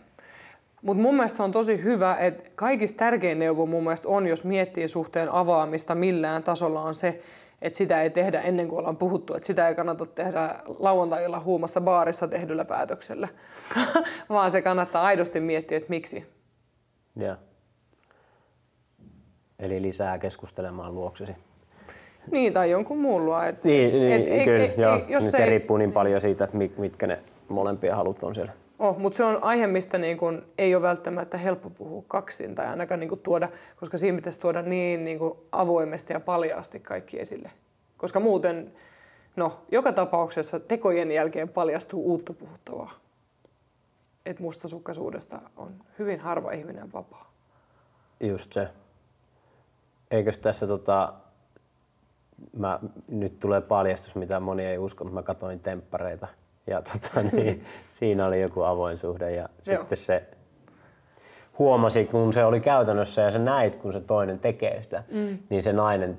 Mutta 0.82 1.02
mun 1.04 1.16
mielestä 1.16 1.38
se 1.38 1.44
on 1.44 1.52
tosi 1.52 1.84
hyvä, 1.84 2.16
että 2.16 2.50
kaikista 2.56 2.98
tärkein 2.98 3.40
neuvo 3.40 3.66
mun 3.66 3.84
mielestä 3.84 4.08
on, 4.10 4.28
jos 4.28 4.44
miettii 4.44 4.88
suhteen 4.88 5.30
avaamista 5.32 5.96
millään 5.96 6.44
tasolla, 6.44 6.82
on 6.82 6.94
se, 6.94 7.22
että 7.62 7.78
sitä 7.78 8.02
ei 8.02 8.10
tehdä 8.10 8.42
ennen 8.42 8.68
kuin 8.68 8.80
ollaan 8.80 8.98
puhuttu. 8.98 9.34
Että 9.34 9.48
sitä 9.48 9.68
ei 9.68 9.76
kannata 9.76 10.06
tehdä 10.06 10.56
lauantailla 10.80 11.40
huumassa 11.40 11.82
baarissa 11.82 12.28
tehdyllä 12.28 12.66
päätöksellä, 12.66 13.28
vaan 14.30 14.52
se 14.52 14.62
kannattaa 14.62 15.04
aidosti 15.04 15.40
miettiä, 15.40 15.78
että 15.78 15.90
miksi. 15.90 16.26
Ja. 17.16 17.38
Eli 19.60 19.82
lisää 19.82 20.18
keskustelemaan 20.18 20.96
luoksesi. 20.96 21.36
Niin, 22.32 22.54
tai 22.54 22.72
jonkun 22.72 22.98
muun 22.98 23.26
luo. 23.26 23.42
Et, 23.42 23.64
Niin, 23.64 23.92
niin 23.94 24.28
et 24.34 24.44
kyllä, 24.44 24.64
ei- 24.64 24.74
joo. 24.78 25.00
jos 25.08 25.24
Nyt 25.24 25.32
se 25.32 25.44
ei- 25.44 25.50
riippuu 25.50 25.78
niin 25.78 25.92
paljon 25.92 26.22
siitä, 26.22 26.44
että 26.44 26.58
mit- 26.58 26.78
mitkä 26.78 27.08
ne 27.08 27.20
molempien 27.48 27.96
halut 27.96 28.24
on 28.24 28.36
siellä. 28.36 28.52
Oh, 28.80 28.98
mutta 28.98 29.18
se 29.18 29.24
on 29.24 29.44
aihe, 29.44 29.68
mistä 29.68 29.98
niin 29.98 30.18
kun 30.18 30.46
ei 30.58 30.76
ole 30.76 30.82
välttämättä 30.82 31.38
helppo 31.38 31.70
puhua 31.70 32.04
kaksin 32.08 32.56
tai 32.56 32.68
ainakaan 32.68 33.00
niin 33.00 33.10
kun 33.10 33.20
tuoda, 33.20 33.50
koska 33.76 33.98
siinä 33.98 34.16
pitäisi 34.16 34.40
tuoda 34.40 34.62
niin, 34.62 35.06
niin 35.06 35.20
kun 35.20 35.38
avoimesti 35.52 36.14
ja 36.14 36.20
paljaasti 36.20 36.80
kaikki 36.80 37.20
esille. 37.20 37.52
Koska 37.98 38.20
muuten, 38.20 38.74
no, 39.36 39.54
joka 39.72 39.94
tapauksessa 39.94 40.60
tekojen 40.60 41.12
jälkeen 41.12 41.50
paljastuu 41.50 42.06
uutta 42.06 42.34
puhuttavaa. 42.34 42.92
Että 44.26 44.44
mustasukkaisuudesta 44.44 45.42
on 45.56 45.74
hyvin 46.00 46.20
harva 46.20 46.52
ihminen 46.52 46.94
vapaa. 46.94 47.32
Just 48.20 48.54
se. 48.54 48.68
Eikös 50.12 50.38
tässä 50.38 50.68
tota, 50.68 51.14
mä, 52.58 52.80
nyt 53.08 53.40
tulee 53.40 53.62
paljastus, 53.62 54.16
mitä 54.16 54.40
moni 54.40 54.66
ei 54.66 54.78
usko, 54.78 55.04
mutta 55.04 55.16
mä 55.16 55.24
katsoin 55.24 55.60
temppareita. 55.60 56.28
Ja 56.68 56.82
tota, 56.82 57.22
niin, 57.32 57.66
siinä 57.90 58.26
oli 58.26 58.42
joku 58.42 58.62
avoin 58.62 58.98
suhde 58.98 59.32
ja 59.32 59.50
Joo. 59.68 59.80
sitten 59.80 59.98
se 59.98 60.24
huomasi, 61.60 62.06
kun 62.06 62.34
se 62.34 62.46
oli 62.46 62.60
käytännössä 62.60 63.22
ja 63.22 63.32
sä 63.32 63.40
näit, 63.40 63.76
kun 63.76 63.94
se 63.94 64.02
toinen 64.02 64.40
tekee 64.40 64.84
sitä, 64.84 65.04
mm. 65.12 65.38
niin 65.50 65.64
se 65.64 65.74
nainen 65.74 66.18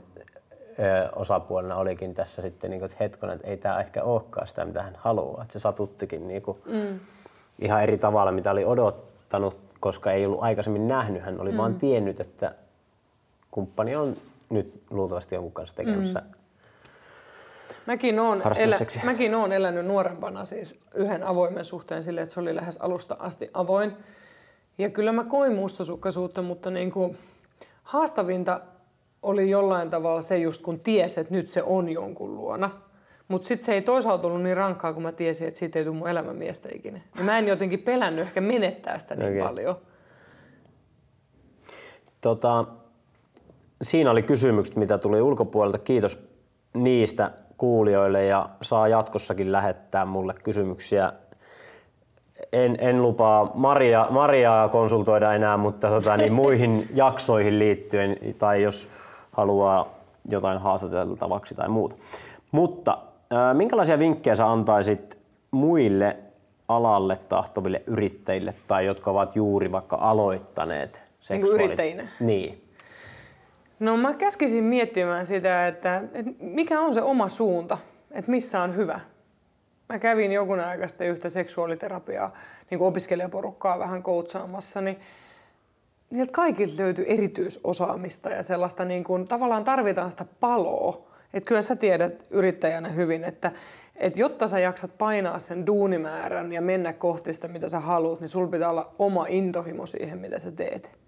ö, 0.79 1.09
osapuolena 1.17 1.77
olikin 1.77 2.15
tässä 2.15 2.43
sitten, 2.43 2.71
niin 2.71 2.81
kuin, 2.81 2.91
että 2.91 3.05
hetkonen, 3.05 3.37
että 3.37 3.49
ei 3.49 3.57
tämä 3.57 3.81
ehkä 3.81 4.03
olekaan 4.03 4.49
sitä, 4.49 4.65
mitä 4.65 4.83
hän 4.83 4.95
haluaa. 4.97 5.43
Että 5.43 5.53
se 5.53 5.59
satuttikin 5.59 6.29
niin 6.29 6.43
kuin, 6.43 6.59
mm. 6.67 7.01
ihan 7.59 7.83
eri 7.83 7.99
tavalla, 7.99 8.33
mitä 8.33 8.51
oli 8.51 8.65
odottanut, 8.65 9.57
koska 9.81 10.13
ei 10.13 10.27
ollut 10.27 10.43
aikaisemmin 10.43 10.89
nähnyt. 10.89 11.23
Hän 11.23 11.41
oli 11.41 11.51
mm. 11.53 11.57
vaan 11.59 11.75
tiennyt, 11.75 12.21
että 12.21 12.55
kumppani 13.51 13.97
on 13.97 14.17
nyt 14.51 14.83
luultavasti 14.91 15.35
jonkun 15.35 15.53
kanssa 15.53 15.77
tekemässä. 15.77 16.19
Mm. 16.21 16.39
Mäkin 17.89 18.19
Harrastella 18.19 18.77
elä, 18.77 19.05
mäkin 19.05 19.35
oon 19.35 19.53
elänyt 19.53 19.87
nuorempana 19.87 20.45
siis 20.45 20.81
yhden 20.95 21.23
avoimen 21.23 21.65
suhteen 21.65 22.03
sille, 22.03 22.21
että 22.21 22.35
se 22.35 22.41
oli 22.41 22.57
lähes 22.57 22.77
alusta 22.77 23.17
asti 23.19 23.51
avoin. 23.55 23.93
Ja 24.79 24.91
kyllä 24.91 25.13
mä 25.13 25.25
koin 25.25 25.55
mustasukkaisuutta, 25.55 26.43
mutta 26.43 26.71
niin 26.71 26.93
kuin 26.93 27.19
haastavinta 27.83 28.61
oli 29.23 29.51
jollain 29.51 29.91
tavalla 29.91 30.23
se 30.23 30.39
just 30.39 30.63
kun 30.63 30.79
tiesi, 30.79 31.21
että 31.21 31.35
nyt 31.35 31.49
se 31.49 31.63
on 31.63 31.89
jonkun 31.89 32.35
luona. 32.35 32.71
Mutta 33.29 33.49
sitten 33.49 33.67
se 33.67 33.73
ei 33.73 33.83
toisaalta 33.83 34.27
ollut 34.27 34.43
niin 34.43 34.57
rankkaa, 34.57 34.93
kun 34.93 35.03
mä 35.03 35.13
tiesin, 35.13 35.49
että 35.49 35.59
siitä 35.59 35.79
ei 35.79 35.85
tule 35.85 35.97
mun 35.97 36.09
elämänmiestä 36.09 36.69
ikinä. 36.75 37.01
Ja 37.19 37.25
mä 37.25 37.39
en 37.39 37.49
jotenkin 37.49 37.83
pelännyt 37.83 38.27
ehkä 38.27 38.41
menettää 38.41 38.99
sitä 38.99 39.15
niin 39.15 39.29
Okei. 39.29 39.43
paljon. 39.43 39.77
Tota, 42.21 42.65
siinä 43.83 44.11
oli 44.11 44.23
kysymykset, 44.23 44.77
mitä 44.77 44.99
tuli 44.99 45.21
ulkopuolelta. 45.21 45.79
Kiitos 45.79 46.19
niistä 46.75 47.31
kuulijoille 47.59 48.25
ja 48.25 48.49
saa 48.63 48.89
jatkossakin 48.89 49.53
lähettää 49.53 50.05
mulle 50.05 50.35
kysymyksiä. 50.45 51.13
En, 52.53 52.77
en 52.81 53.03
lupaa 53.03 53.51
Maria, 53.55 54.07
Mariaa 54.11 54.69
konsultoida 54.69 55.35
enää, 55.35 55.57
mutta 55.57 55.89
tota, 55.89 56.17
niin 56.17 56.33
muihin 56.43 56.89
jaksoihin 56.95 57.59
liittyen 57.59 58.17
tai 58.39 58.63
jos 58.63 58.89
haluaa 59.33 59.89
jotain 60.29 60.59
haastateltavaksi 60.59 61.55
tai 61.55 61.69
muuta. 61.69 61.95
Mutta 62.53 62.99
minkälaisia 63.53 63.99
vinkkejä 63.99 64.37
sä 64.37 64.51
antaisit 64.51 65.19
muille 65.51 66.17
alalle 66.69 67.17
tahtoville 67.29 67.83
yrittäjille 67.87 68.55
tai 68.69 68.87
jotka 68.87 69.11
ovat 69.11 69.37
juuri 69.37 69.73
vaikka 69.73 69.97
aloittaneet 70.01 71.03
Niin 71.29 71.43
kuin 71.43 71.55
yrittäjinä? 71.55 72.09
Niin. 72.21 72.68
No 73.81 73.97
mä 73.97 74.15
käskisin 74.15 74.65
miettimään 74.65 75.27
sitä, 75.27 75.67
että, 75.67 76.03
että 76.15 76.33
mikä 76.41 76.81
on 76.81 76.95
se 76.95 77.03
oma 77.03 77.29
suunta, 77.29 77.79
että 78.11 78.31
missä 78.31 78.63
on 78.63 78.77
hyvä. 78.77 79.01
Mä 79.89 79.99
kävin 79.99 80.33
jokunen 80.33 80.67
aika 80.67 80.89
sitten 80.89 81.09
yhtä 81.09 81.29
seksuaaliterapiaa, 81.29 82.33
niin 82.71 82.79
kuin 82.79 82.89
opiskelijaporukkaa 82.89 83.79
vähän 83.79 84.03
koutsaamassa, 84.03 84.81
niin 84.81 85.01
niiltä 86.11 86.33
kaikilta 86.33 86.83
löytyy 86.83 87.05
erityisosaamista 87.09 88.31
ja 88.31 88.43
sellaista 88.43 88.85
niin 88.85 89.05
kuin, 89.05 89.29
tavallaan 89.29 89.65
tarvitaan 89.65 90.11
sitä 90.11 90.25
paloa. 90.41 91.09
Et 91.35 91.45
kyllä 91.45 91.63
sä 91.63 91.77
tiedät 91.77 92.27
yrittäjänä 92.31 92.89
hyvin, 92.89 93.25
että, 93.25 93.53
että 93.97 94.21
jotta 94.21 94.47
sä 94.47 94.59
jaksat 94.59 94.99
painaa 94.99 95.39
sen 95.39 95.67
duunimäärän 95.67 96.53
ja 96.53 96.63
mennä 96.63 96.93
kohti 96.93 97.33
sitä, 97.33 97.49
mitä 97.49 97.69
sä 97.69 97.81
haluat, 97.81 98.21
niin 98.21 98.29
sulla 98.29 98.49
pitää 98.49 98.71
olla 98.71 98.95
oma 98.99 99.27
intohimo 99.29 99.87
siihen, 99.87 100.19
mitä 100.19 100.39
sä 100.39 100.51
teet. 100.51 100.99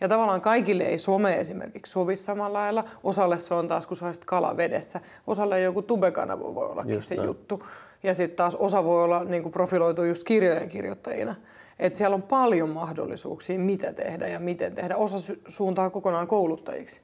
Ja 0.00 0.08
tavallaan 0.08 0.40
kaikille 0.40 0.84
ei 0.84 0.98
some 0.98 1.40
esimerkiksi 1.40 1.92
sovi 1.92 2.16
samalla 2.16 2.58
lailla. 2.58 2.84
Osalle 3.04 3.38
se 3.38 3.54
on 3.54 3.68
taas, 3.68 3.86
kun 3.86 3.96
sä 3.96 4.06
olisit 4.06 4.24
kala 4.24 4.56
vedessä. 4.56 5.00
Osalle 5.26 5.60
joku 5.60 5.82
tubekanava 5.82 6.54
voi 6.54 6.66
ollakin 6.66 6.94
Just 6.94 7.08
se 7.08 7.14
näin. 7.14 7.26
juttu. 7.26 7.62
Ja 8.02 8.14
sitten 8.14 8.36
taas 8.36 8.56
osa 8.56 8.84
voi 8.84 9.04
olla 9.04 9.24
niin 9.24 9.42
kuin 9.42 9.52
profiloitu 9.52 10.04
just 10.04 10.24
kirjojen 10.24 10.68
kirjoittajina. 10.68 11.34
Et 11.78 11.96
siellä 11.96 12.14
on 12.14 12.22
paljon 12.22 12.68
mahdollisuuksia, 12.70 13.58
mitä 13.58 13.92
tehdä 13.92 14.28
ja 14.28 14.40
miten 14.40 14.74
tehdä. 14.74 14.96
Osa 14.96 15.34
suuntaa 15.48 15.90
kokonaan 15.90 16.26
kouluttajiksi. 16.26 17.00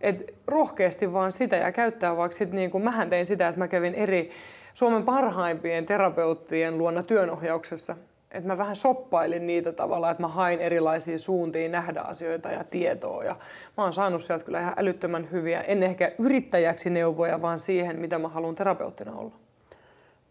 Et 0.00 0.34
rohkeasti 0.46 1.12
vaan 1.12 1.32
sitä 1.32 1.56
ja 1.56 1.72
käyttää 1.72 2.16
vaikka 2.16 2.36
sit 2.36 2.52
niin 2.52 2.70
kuin 2.70 2.84
mähän 2.84 3.10
tein 3.10 3.26
sitä, 3.26 3.48
että 3.48 3.58
mä 3.58 3.68
kävin 3.68 3.94
eri 3.94 4.30
Suomen 4.74 5.02
parhaimpien 5.02 5.86
terapeuttien 5.86 6.78
luona 6.78 7.02
työnohjauksessa. 7.02 7.96
Että 8.36 8.48
mä 8.48 8.58
vähän 8.58 8.76
soppailin 8.76 9.46
niitä 9.46 9.72
tavalla, 9.72 10.10
että 10.10 10.22
mä 10.22 10.28
hain 10.28 10.60
erilaisia 10.60 11.18
suuntia 11.18 11.68
nähdä 11.68 12.00
asioita 12.00 12.50
ja 12.50 12.64
tietoa. 12.64 13.24
Ja 13.24 13.36
mä 13.76 13.82
oon 13.82 13.92
saanut 13.92 14.22
sieltä 14.22 14.44
kyllä 14.44 14.60
ihan 14.60 14.74
älyttömän 14.76 15.30
hyviä, 15.30 15.60
en 15.60 15.82
ehkä 15.82 16.12
yrittäjäksi 16.18 16.90
neuvoja, 16.90 17.42
vaan 17.42 17.58
siihen, 17.58 17.98
mitä 18.00 18.18
mä 18.18 18.28
haluan 18.28 18.54
terapeuttina 18.54 19.12
olla. 19.12 19.34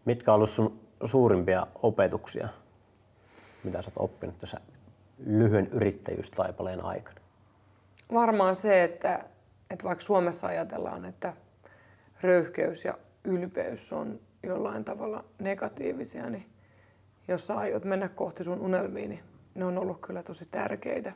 Mitkä 0.04 0.32
on 0.32 0.34
ollut 0.34 0.50
sun 0.50 0.80
suurimpia 1.04 1.66
opetuksia, 1.82 2.48
mitä 3.64 3.82
sä 3.82 3.90
oot 3.96 4.10
oppinut 4.10 4.38
tässä 4.38 4.60
lyhyen 5.26 5.68
yrittäjyystaipaleen 5.72 6.84
aikana? 6.84 7.20
Varmaan 8.12 8.54
se, 8.54 8.84
että, 8.84 9.24
että 9.70 9.84
vaikka 9.84 10.04
Suomessa 10.04 10.46
ajatellaan, 10.46 11.04
että 11.04 11.32
röyhkeys 12.20 12.84
ja 12.84 12.98
ylpeys 13.24 13.92
on 13.92 14.20
jollain 14.42 14.84
tavalla 14.84 15.24
negatiivisia, 15.38 16.30
niin 16.30 16.46
jos 17.28 17.46
sä 17.46 17.54
aiot 17.54 17.84
mennä 17.84 18.08
kohti 18.08 18.44
sun 18.44 18.60
unelmiin, 18.60 19.10
niin 19.10 19.20
ne 19.54 19.64
on 19.64 19.78
ollut 19.78 20.00
kyllä 20.00 20.22
tosi 20.22 20.48
tärkeitä 20.50 21.12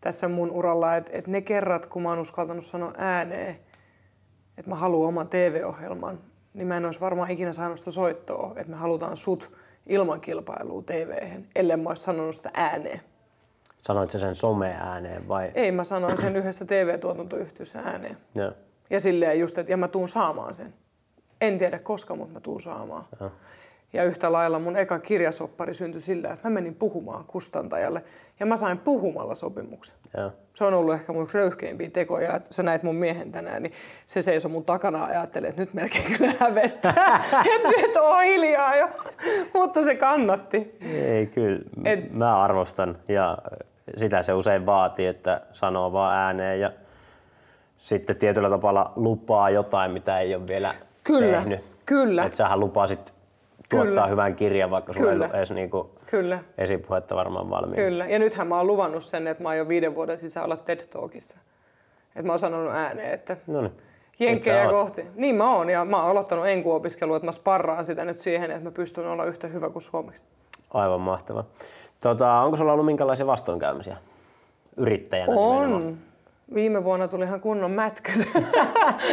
tässä 0.00 0.28
mun 0.28 0.50
uralla. 0.50 0.96
Että 0.96 1.10
et 1.14 1.26
ne 1.26 1.40
kerrat, 1.40 1.86
kun 1.86 2.02
mä 2.02 2.08
oon 2.08 2.18
uskaltanut 2.18 2.64
sanoa 2.64 2.92
ääneen, 2.98 3.58
että 4.58 4.70
mä 4.70 4.74
haluan 4.74 5.08
oman 5.08 5.28
TV-ohjelman, 5.28 6.18
niin 6.54 6.66
mä 6.66 6.76
en 6.76 6.84
olisi 6.84 7.00
varmaan 7.00 7.30
ikinä 7.30 7.52
saanut 7.52 7.78
sitä 7.78 7.90
soittoa, 7.90 8.52
että 8.56 8.70
me 8.70 8.76
halutaan 8.76 9.16
sut 9.16 9.52
ilman 9.86 10.20
kilpailua 10.20 10.82
TV-hen, 10.82 11.46
ellei 11.54 11.76
mä 11.76 11.88
olisi 11.88 12.02
sanonut 12.02 12.34
sitä 12.34 12.50
ääneen. 12.54 13.00
Sanoit 13.82 14.10
sen 14.10 14.34
some-ääneen 14.34 15.28
vai? 15.28 15.50
Ei, 15.54 15.72
mä 15.72 15.84
sanoin 15.84 16.16
sen 16.16 16.36
yhdessä 16.36 16.64
TV-tuotantoyhtiössä 16.64 17.80
ääneen. 17.80 18.16
Joo. 18.34 18.52
Ja 18.90 19.00
silleen 19.00 19.40
just, 19.40 19.58
että 19.58 19.72
ja 19.72 19.76
mä 19.76 19.88
tuun 19.88 20.08
saamaan 20.08 20.54
sen. 20.54 20.74
En 21.40 21.58
tiedä 21.58 21.78
koska, 21.78 22.14
mutta 22.14 22.34
mä 22.34 22.40
tuun 22.40 22.60
saamaan. 22.60 23.04
Joo. 23.20 23.32
Ja 23.96 24.04
yhtä 24.04 24.32
lailla 24.32 24.58
mun 24.58 24.76
eka 24.76 24.98
kirjasoppari 24.98 25.74
syntyi 25.74 26.00
sillä, 26.00 26.32
että 26.32 26.48
mä 26.48 26.54
menin 26.54 26.74
puhumaan 26.74 27.24
kustantajalle 27.24 28.04
ja 28.40 28.46
mä 28.46 28.56
sain 28.56 28.78
puhumalla 28.78 29.34
sopimuksen. 29.34 29.96
Joo. 30.16 30.32
Se 30.54 30.64
on 30.64 30.74
ollut 30.74 30.94
ehkä 30.94 31.12
mun 31.12 31.26
röyhkeimpiä 31.34 31.90
tekoja. 31.90 32.36
Että 32.36 32.54
sä 32.54 32.62
näit 32.62 32.82
mun 32.82 32.94
miehen 32.96 33.32
tänään, 33.32 33.62
niin 33.62 33.72
se 34.06 34.20
seisoi 34.20 34.50
mun 34.50 34.64
takana 34.64 34.98
ja 34.98 35.04
ajattelee, 35.20 35.48
että 35.48 35.60
nyt 35.62 35.74
melkein 35.74 36.04
kyllä 36.18 36.32
hävettää. 36.40 37.24
että 37.56 37.68
nyt 37.68 37.96
on 37.96 38.22
hiljaa 38.24 38.76
jo. 38.76 38.88
Mutta 39.54 39.82
se 39.82 39.94
kannatti. 39.94 40.76
Ei, 40.94 41.26
kyllä. 41.26 41.60
Et... 41.84 41.98
Et- 41.98 42.12
Mä 42.12 42.42
arvostan 42.42 42.98
ja 43.08 43.38
sitä 43.96 44.22
se 44.22 44.32
usein 44.32 44.66
vaatii, 44.66 45.06
että 45.06 45.40
sanoo 45.52 45.92
vaan 45.92 46.16
ääneen 46.16 46.60
ja 46.60 46.70
sitten 47.78 48.16
tietyllä 48.16 48.50
tapaa 48.50 48.92
lupaa 48.96 49.50
jotain, 49.50 49.90
mitä 49.90 50.18
ei 50.20 50.34
ole 50.34 50.46
vielä 50.48 50.74
Kyllä, 51.04 51.36
tehnyt. 51.38 51.60
kyllä. 51.86 52.24
Että 52.24 52.36
sähän 52.36 52.60
lupasit 52.60 53.14
tuottaa 53.68 53.92
Kyllä. 53.92 54.06
hyvän 54.06 54.34
kirjan, 54.36 54.70
vaikka 54.70 54.92
sulla 54.92 55.06
ei 55.06 55.12
Kyllä. 55.12 55.24
ollut 55.24 55.36
edes 55.36 55.50
niinku 55.50 55.90
Kyllä. 56.06 56.38
esipuhetta 56.58 57.16
varmaan 57.16 57.50
valmiina. 57.50 57.82
Kyllä. 57.82 58.06
Ja 58.06 58.18
nythän 58.18 58.46
mä 58.46 58.56
oon 58.56 58.66
luvannut 58.66 59.04
sen, 59.04 59.26
että 59.26 59.42
mä 59.42 59.48
aion 59.48 59.68
viiden 59.68 59.94
vuoden 59.94 60.18
sisään 60.18 60.44
olla 60.44 60.56
TED 60.56 60.80
Talkissa. 60.86 61.38
Että 62.08 62.22
mä 62.22 62.32
oon 62.32 62.38
sanonut 62.38 62.72
ääneen, 62.72 63.14
että 63.14 63.36
No 63.46 63.60
niin. 63.60 63.72
jenkkejä 64.18 64.68
kohti. 64.68 65.06
Niin 65.14 65.34
mä 65.34 65.54
oon 65.56 65.70
ja 65.70 65.84
mä 65.84 66.02
oon 66.02 66.10
aloittanut 66.10 66.46
enkuopiskelua, 66.46 67.16
että 67.16 67.26
mä 67.26 67.32
sparraan 67.32 67.84
sitä 67.84 68.04
nyt 68.04 68.20
siihen, 68.20 68.50
että 68.50 68.64
mä 68.64 68.70
pystyn 68.70 69.06
olla 69.06 69.24
yhtä 69.24 69.46
hyvä 69.46 69.70
kuin 69.70 69.82
suomeksi. 69.82 70.22
Aivan 70.74 71.00
mahtava. 71.00 71.44
Tota, 72.00 72.32
onko 72.32 72.56
sulla 72.56 72.72
ollut 72.72 72.86
minkälaisia 72.86 73.26
vastoinkäymisiä 73.26 73.96
yrittäjänä? 74.76 75.32
nimenomaan? 75.34 75.98
Viime 76.54 76.84
vuonna 76.84 77.08
tuli 77.08 77.24
ihan 77.24 77.40
kunnon 77.40 77.70
mätkyt. 77.70 78.14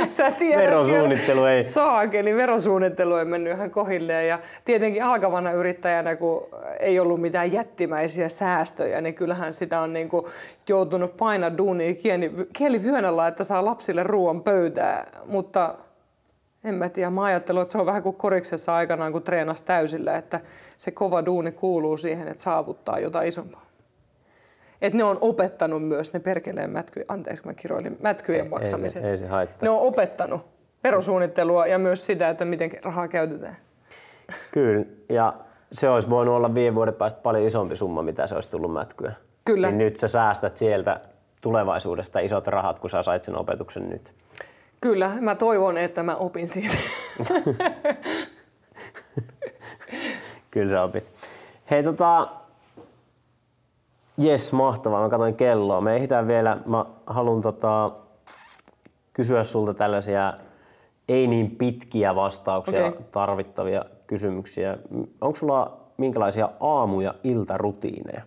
Sä 0.09 0.31
tiedät, 0.31 0.63
Verosuunnittelu 0.63 1.45
ei- 1.45 1.63
Saakeli, 1.63 2.35
verosuunnittelu 2.35 3.15
ei 3.15 3.25
mennyt 3.25 3.53
ihan 3.53 3.71
kohilleen. 3.71 4.27
Ja 4.27 4.39
tietenkin 4.65 5.03
alkavana 5.03 5.51
yrittäjänä, 5.51 6.15
kun 6.15 6.47
ei 6.79 6.99
ollut 6.99 7.21
mitään 7.21 7.51
jättimäisiä 7.51 8.29
säästöjä, 8.29 9.01
niin 9.01 9.13
kyllähän 9.15 9.53
sitä 9.53 9.79
on 9.79 9.93
niin 9.93 10.09
kuin 10.09 10.25
joutunut 10.69 11.17
painaa 11.17 11.57
duunia 11.57 11.93
kieli, 11.95 12.31
kielivyönällä, 12.53 13.27
että 13.27 13.43
saa 13.43 13.65
lapsille 13.65 14.03
ruoan 14.03 14.41
pöytää. 14.43 15.07
Mutta 15.25 15.75
en 16.63 16.75
mä 16.75 16.89
tiedä, 16.89 17.09
mä 17.09 17.23
ajattelen, 17.23 17.61
että 17.61 17.71
se 17.71 17.77
on 17.77 17.85
vähän 17.85 18.03
kuin 18.03 18.15
koriksessa 18.15 18.75
aikanaan, 18.75 19.11
kun 19.11 19.23
treenas 19.23 19.61
täysillä, 19.61 20.17
että 20.17 20.39
se 20.77 20.91
kova 20.91 21.25
duuni 21.25 21.51
kuuluu 21.51 21.97
siihen, 21.97 22.27
että 22.27 22.43
saavuttaa 22.43 22.99
jotain 22.99 23.27
isompaa. 23.27 23.61
Että 24.83 24.97
ne 24.97 25.03
on 25.03 25.17
opettanut 25.21 25.87
myös 25.87 26.13
ne 26.13 26.19
perkeleen 26.19 26.69
mätky, 26.69 27.05
anteeksi 27.07 27.45
mä 27.45 27.53
kiroilin, 27.53 27.97
mätkyjen 28.01 28.49
maksamiset. 28.49 29.03
Ei, 29.03 29.07
se- 29.07 29.11
ei 29.11 29.17
se 29.17 29.27
haittaa. 29.27 29.57
Ne 29.61 29.69
on 29.69 29.79
opettanut 29.79 30.45
verosuunnittelua 30.83 31.67
ja 31.67 31.79
myös 31.79 32.05
sitä, 32.05 32.29
että 32.29 32.45
miten 32.45 32.71
rahaa 32.83 33.07
käytetään. 33.07 33.55
Kyllä, 34.51 34.85
ja 35.09 35.33
se 35.71 35.89
olisi 35.89 36.09
voinut 36.09 36.35
olla 36.35 36.55
viiden 36.55 36.75
vuoden 36.75 36.93
päästä 36.93 37.19
paljon 37.23 37.47
isompi 37.47 37.75
summa, 37.75 38.01
mitä 38.01 38.27
se 38.27 38.35
olisi 38.35 38.49
tullut 38.49 38.73
mätkyä. 38.73 39.13
Kyllä. 39.45 39.67
Niin 39.67 39.77
nyt 39.77 39.97
sä 39.97 40.07
säästät 40.07 40.57
sieltä 40.57 40.99
tulevaisuudesta 41.41 42.19
isot 42.19 42.47
rahat, 42.47 42.79
kun 42.79 42.89
sä 42.89 43.03
sait 43.03 43.23
sen 43.23 43.37
opetuksen 43.37 43.89
nyt. 43.89 44.13
Kyllä, 44.81 45.11
mä 45.21 45.35
toivon, 45.35 45.77
että 45.77 46.03
mä 46.03 46.15
opin 46.15 46.47
siitä. 46.47 46.77
Kyllä 50.51 50.69
sä 50.69 50.83
opit. 50.83 51.03
Hei 51.71 51.83
tota, 51.83 52.27
jes 54.17 54.53
mahtavaa, 54.53 55.03
mä 55.03 55.09
katsoin 55.09 55.35
kelloa. 55.35 55.81
Me 55.81 55.95
ehditään 55.95 56.27
vielä, 56.27 56.57
mä 56.65 56.85
haluan 57.05 57.41
tota, 57.41 57.91
kysyä 59.13 59.43
sulta 59.43 59.73
tällaisia 59.73 60.33
ei 61.07 61.27
niin 61.27 61.51
pitkiä 61.51 62.15
vastauksia 62.15 62.85
Okei. 62.85 63.01
tarvittavia 63.11 63.85
kysymyksiä. 64.07 64.77
Onko 65.21 65.35
sulla 65.35 65.77
minkälaisia 65.97 66.49
aamu- 66.59 67.01
ja 67.01 67.15
iltarutiineja? 67.23 68.21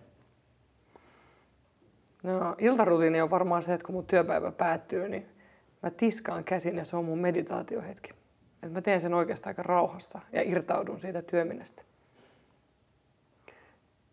No, 2.23 2.55
iltarutiini 2.57 3.21
on 3.21 3.29
varmaan 3.29 3.63
se, 3.63 3.73
että 3.73 3.85
kun 3.85 3.95
mun 3.95 4.05
työpäivä 4.05 4.51
päättyy, 4.51 5.09
niin 5.09 5.25
mä 5.83 5.91
tiskaan 5.91 6.43
käsin 6.43 6.77
ja 6.77 6.85
se 6.85 6.97
on 6.97 7.05
mun 7.05 7.19
meditaatiohetki. 7.19 8.11
Et 8.63 8.71
mä 8.71 8.81
teen 8.81 9.01
sen 9.01 9.13
oikeastaan 9.13 9.51
aika 9.51 9.63
rauhassa 9.63 10.19
ja 10.31 10.41
irtaudun 10.41 10.99
siitä 10.99 11.21
työminestä. 11.21 11.81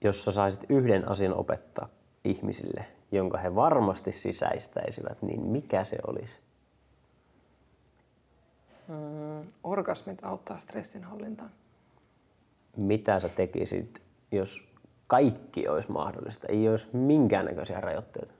Jos 0.04 0.24
sä 0.24 0.32
saisit 0.32 0.60
yhden 0.68 1.08
asian 1.08 1.34
opettaa 1.34 1.88
ihmisille, 2.24 2.84
jonka 3.12 3.38
he 3.38 3.54
varmasti 3.54 4.12
sisäistäisivät, 4.12 5.22
niin 5.22 5.42
mikä 5.42 5.84
se 5.84 5.96
olisi? 6.06 6.36
Mm, 8.88 9.46
orgasmit 9.64 10.24
auttaa 10.24 10.58
stressinhallintaan. 10.58 11.50
Mitä 12.76 13.20
sä 13.20 13.28
tekisit, 13.28 14.02
jos 14.32 14.68
kaikki 15.06 15.68
olisi 15.68 15.92
mahdollista, 15.92 16.46
ei 16.48 16.68
olisi 16.68 16.88
minkäännäköisiä 16.92 17.80
rajoitteita? 17.80 18.34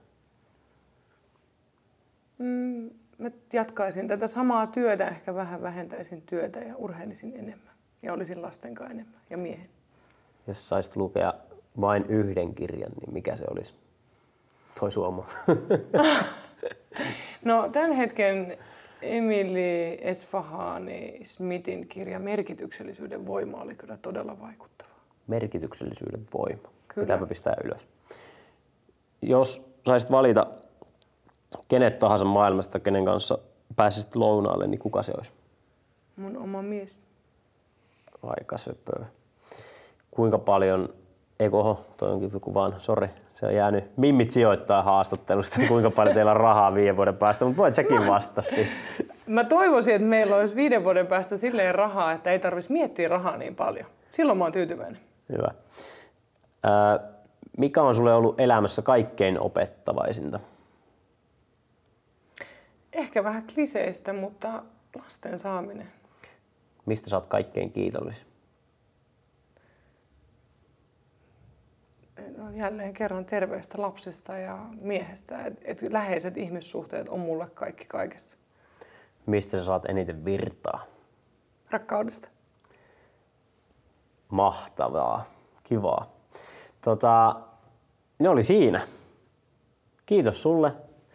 Mm, 2.37 2.89
mä 3.17 3.31
jatkaisin 3.53 4.07
tätä 4.07 4.27
samaa 4.27 4.67
työtä, 4.67 5.07
ehkä 5.07 5.35
vähän 5.35 5.61
vähentäisin 5.61 6.21
työtä 6.21 6.59
ja 6.59 6.75
urheilisin 6.75 7.33
enemmän. 7.35 7.75
Ja 8.03 8.13
olisin 8.13 8.41
lasten 8.41 8.75
kanssa 8.75 8.93
enemmän 8.93 9.21
ja 9.29 9.37
miehen. 9.37 9.69
Jos 10.47 10.69
saisit 10.69 10.95
lukea 10.95 11.33
vain 11.81 12.05
yhden 12.09 12.55
kirjan, 12.55 12.91
niin 13.01 13.13
mikä 13.13 13.35
se 13.35 13.45
olisi? 13.51 13.73
Toi 14.79 14.91
Suomo. 14.91 15.25
No 17.45 17.69
tämän 17.71 17.91
hetken 17.91 18.57
Emily 19.01 19.97
Esfahani 20.01 21.19
Smithin 21.23 21.87
kirja 21.87 22.19
Merkityksellisyyden 22.19 23.27
voima 23.27 23.61
oli 23.61 23.75
kyllä 23.75 23.97
todella 23.97 24.39
vaikuttava. 24.39 24.89
Merkityksellisyyden 25.27 26.27
voima. 26.33 26.69
Kyllä. 26.87 27.05
Pitääpä 27.05 27.25
pistää 27.25 27.55
ylös. 27.63 27.87
Jos 29.21 29.65
saisit 29.87 30.11
valita 30.11 30.47
kenet 31.67 31.99
tahansa 31.99 32.25
maailmasta, 32.25 32.79
kenen 32.79 33.05
kanssa 33.05 33.37
pääsisit 33.75 34.15
lounaalle, 34.15 34.67
niin 34.67 34.79
kuka 34.79 35.03
se 35.03 35.11
olisi? 35.17 35.31
Mun 36.15 36.37
oma 36.37 36.61
mies. 36.61 36.99
Aika 38.23 38.57
söpöä. 38.57 39.05
Kuinka 40.11 40.37
paljon, 40.37 40.93
eikö 41.39 41.57
oho, 41.57 41.85
toi 41.97 42.11
onkin 42.11 42.29
joku 42.33 42.53
vaan, 42.53 42.75
sori, 42.77 43.07
se 43.29 43.45
on 43.45 43.55
jäänyt. 43.55 43.97
Mimmit 43.97 44.31
sijoittaa 44.31 44.83
haastattelusta, 44.83 45.59
kuinka 45.67 45.91
paljon 45.91 46.15
teillä 46.15 46.31
on 46.31 46.37
rahaa 46.37 46.73
viiden 46.73 46.97
vuoden 46.97 47.17
päästä, 47.17 47.45
mutta 47.45 47.57
voit 47.57 47.75
säkin 47.75 48.07
vastata 48.07 48.41
siihen. 48.41 48.69
Mä 49.27 49.43
toivoisin, 49.43 49.95
että 49.95 50.07
meillä 50.07 50.35
olisi 50.35 50.55
viiden 50.55 50.83
vuoden 50.83 51.07
päästä 51.07 51.37
silleen 51.37 51.75
rahaa, 51.75 52.11
että 52.11 52.31
ei 52.31 52.39
tarvitsisi 52.39 52.73
miettiä 52.73 53.07
rahaa 53.07 53.37
niin 53.37 53.55
paljon. 53.55 53.85
Silloin 54.11 54.37
mä 54.37 54.45
oon 54.45 54.53
tyytyväinen. 54.53 55.01
Hyvä. 55.29 55.51
Mikä 57.57 57.81
on 57.81 57.95
sulle 57.95 58.13
ollut 58.13 58.39
elämässä 58.41 58.81
kaikkein 58.81 59.39
opettavaisinta? 59.39 60.39
Ehkä 62.93 63.23
vähän 63.23 63.43
kliseistä, 63.53 64.13
mutta 64.13 64.63
lasten 64.99 65.39
saaminen. 65.39 65.91
Mistä 66.85 67.09
sä 67.09 67.17
oot 67.17 67.25
kaikkein 67.25 67.71
kiitollisin? 67.71 68.25
No 72.37 72.51
jälleen 72.51 72.93
kerran 72.93 73.25
terveistä 73.25 73.81
lapsista 73.81 74.37
ja 74.37 74.65
miehestä. 74.81 75.45
Et, 75.45 75.61
et 75.63 75.81
läheiset 75.81 76.37
ihmissuhteet 76.37 77.09
on 77.09 77.19
mulle 77.19 77.47
kaikki 77.53 77.85
kaikessa. 77.85 78.37
Mistä 79.25 79.57
sä 79.59 79.65
saat 79.65 79.85
eniten 79.85 80.25
virtaa? 80.25 80.85
Rakkaudesta. 81.71 82.29
Mahtavaa. 84.29 85.25
Kivaa. 85.63 86.15
Tota, 86.81 87.35
ne 88.19 88.29
oli 88.29 88.43
siinä. 88.43 88.81
Kiitos 90.05 90.41
sulle. 90.41 90.71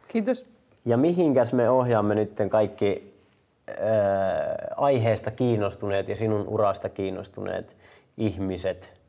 Kiitos. 0.08 0.46
Ja 0.84 0.96
mihinkäs 0.96 1.52
me 1.52 1.70
ohjaamme 1.70 2.14
nyt 2.14 2.32
kaikki 2.50 3.20
ää, 3.68 4.74
aiheesta 4.76 5.30
kiinnostuneet 5.30 6.08
ja 6.08 6.16
sinun 6.16 6.48
urasta 6.48 6.88
kiinnostuneet 6.88 7.76
ihmiset 8.16 8.99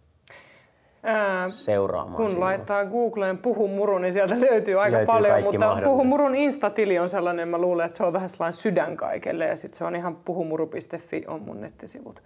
Ää, 1.04 1.50
seuraamaan 1.50 2.16
kun 2.16 2.32
sinua? 2.32 2.46
laittaa 2.46 2.86
Googleen 2.86 3.38
Puhu 3.38 3.68
Muru, 3.68 3.98
niin 3.98 4.14
sieltä 4.14 4.36
löytyy 4.52 4.82
aika 4.82 4.98
Löytyy 4.98 5.06
paljon, 5.06 5.44
mutta 5.44 5.60
mahdollinen. 5.60 5.84
Puhu 5.84 6.04
Murun 6.04 6.36
Insta-tili 6.36 7.00
on 7.00 7.10
sellainen, 7.10 7.48
mä 7.48 7.58
luulen, 7.58 7.86
että 7.86 7.98
se 7.98 8.04
on 8.04 8.14
vähän 8.14 8.30
sellainen 8.30 8.54
sydän 8.54 8.98
kaikelle 8.98 9.46
ja 9.46 9.58
sitten 9.58 9.78
se 9.78 9.86
on 9.86 9.96
ihan 9.96 10.16
puhumuru.fi 10.16 11.24
on 11.28 11.42
mun 11.42 11.62
nettisivut. 11.62 12.22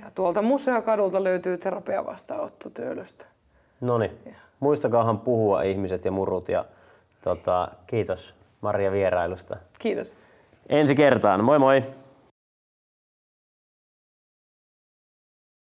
Ja 0.00 0.10
tuolta 0.14 0.42
Museokadulta 0.42 1.24
löytyy 1.24 1.58
terapiavastaanotto 1.58 2.70
Töölöstä. 2.70 3.24
No 3.80 3.98
niin. 3.98 4.10
Muistakaahan 4.60 5.18
puhua 5.18 5.62
ihmiset 5.62 6.04
ja 6.04 6.10
murut 6.10 6.48
ja 6.48 6.64
tota, 7.24 7.68
kiitos 7.86 8.34
Maria 8.60 8.92
vierailusta. 8.92 9.56
Kiitos. 9.78 10.14
Ensi 10.68 10.94
kertaan. 10.94 11.44
Moi 11.44 11.58
moi! 11.58 11.82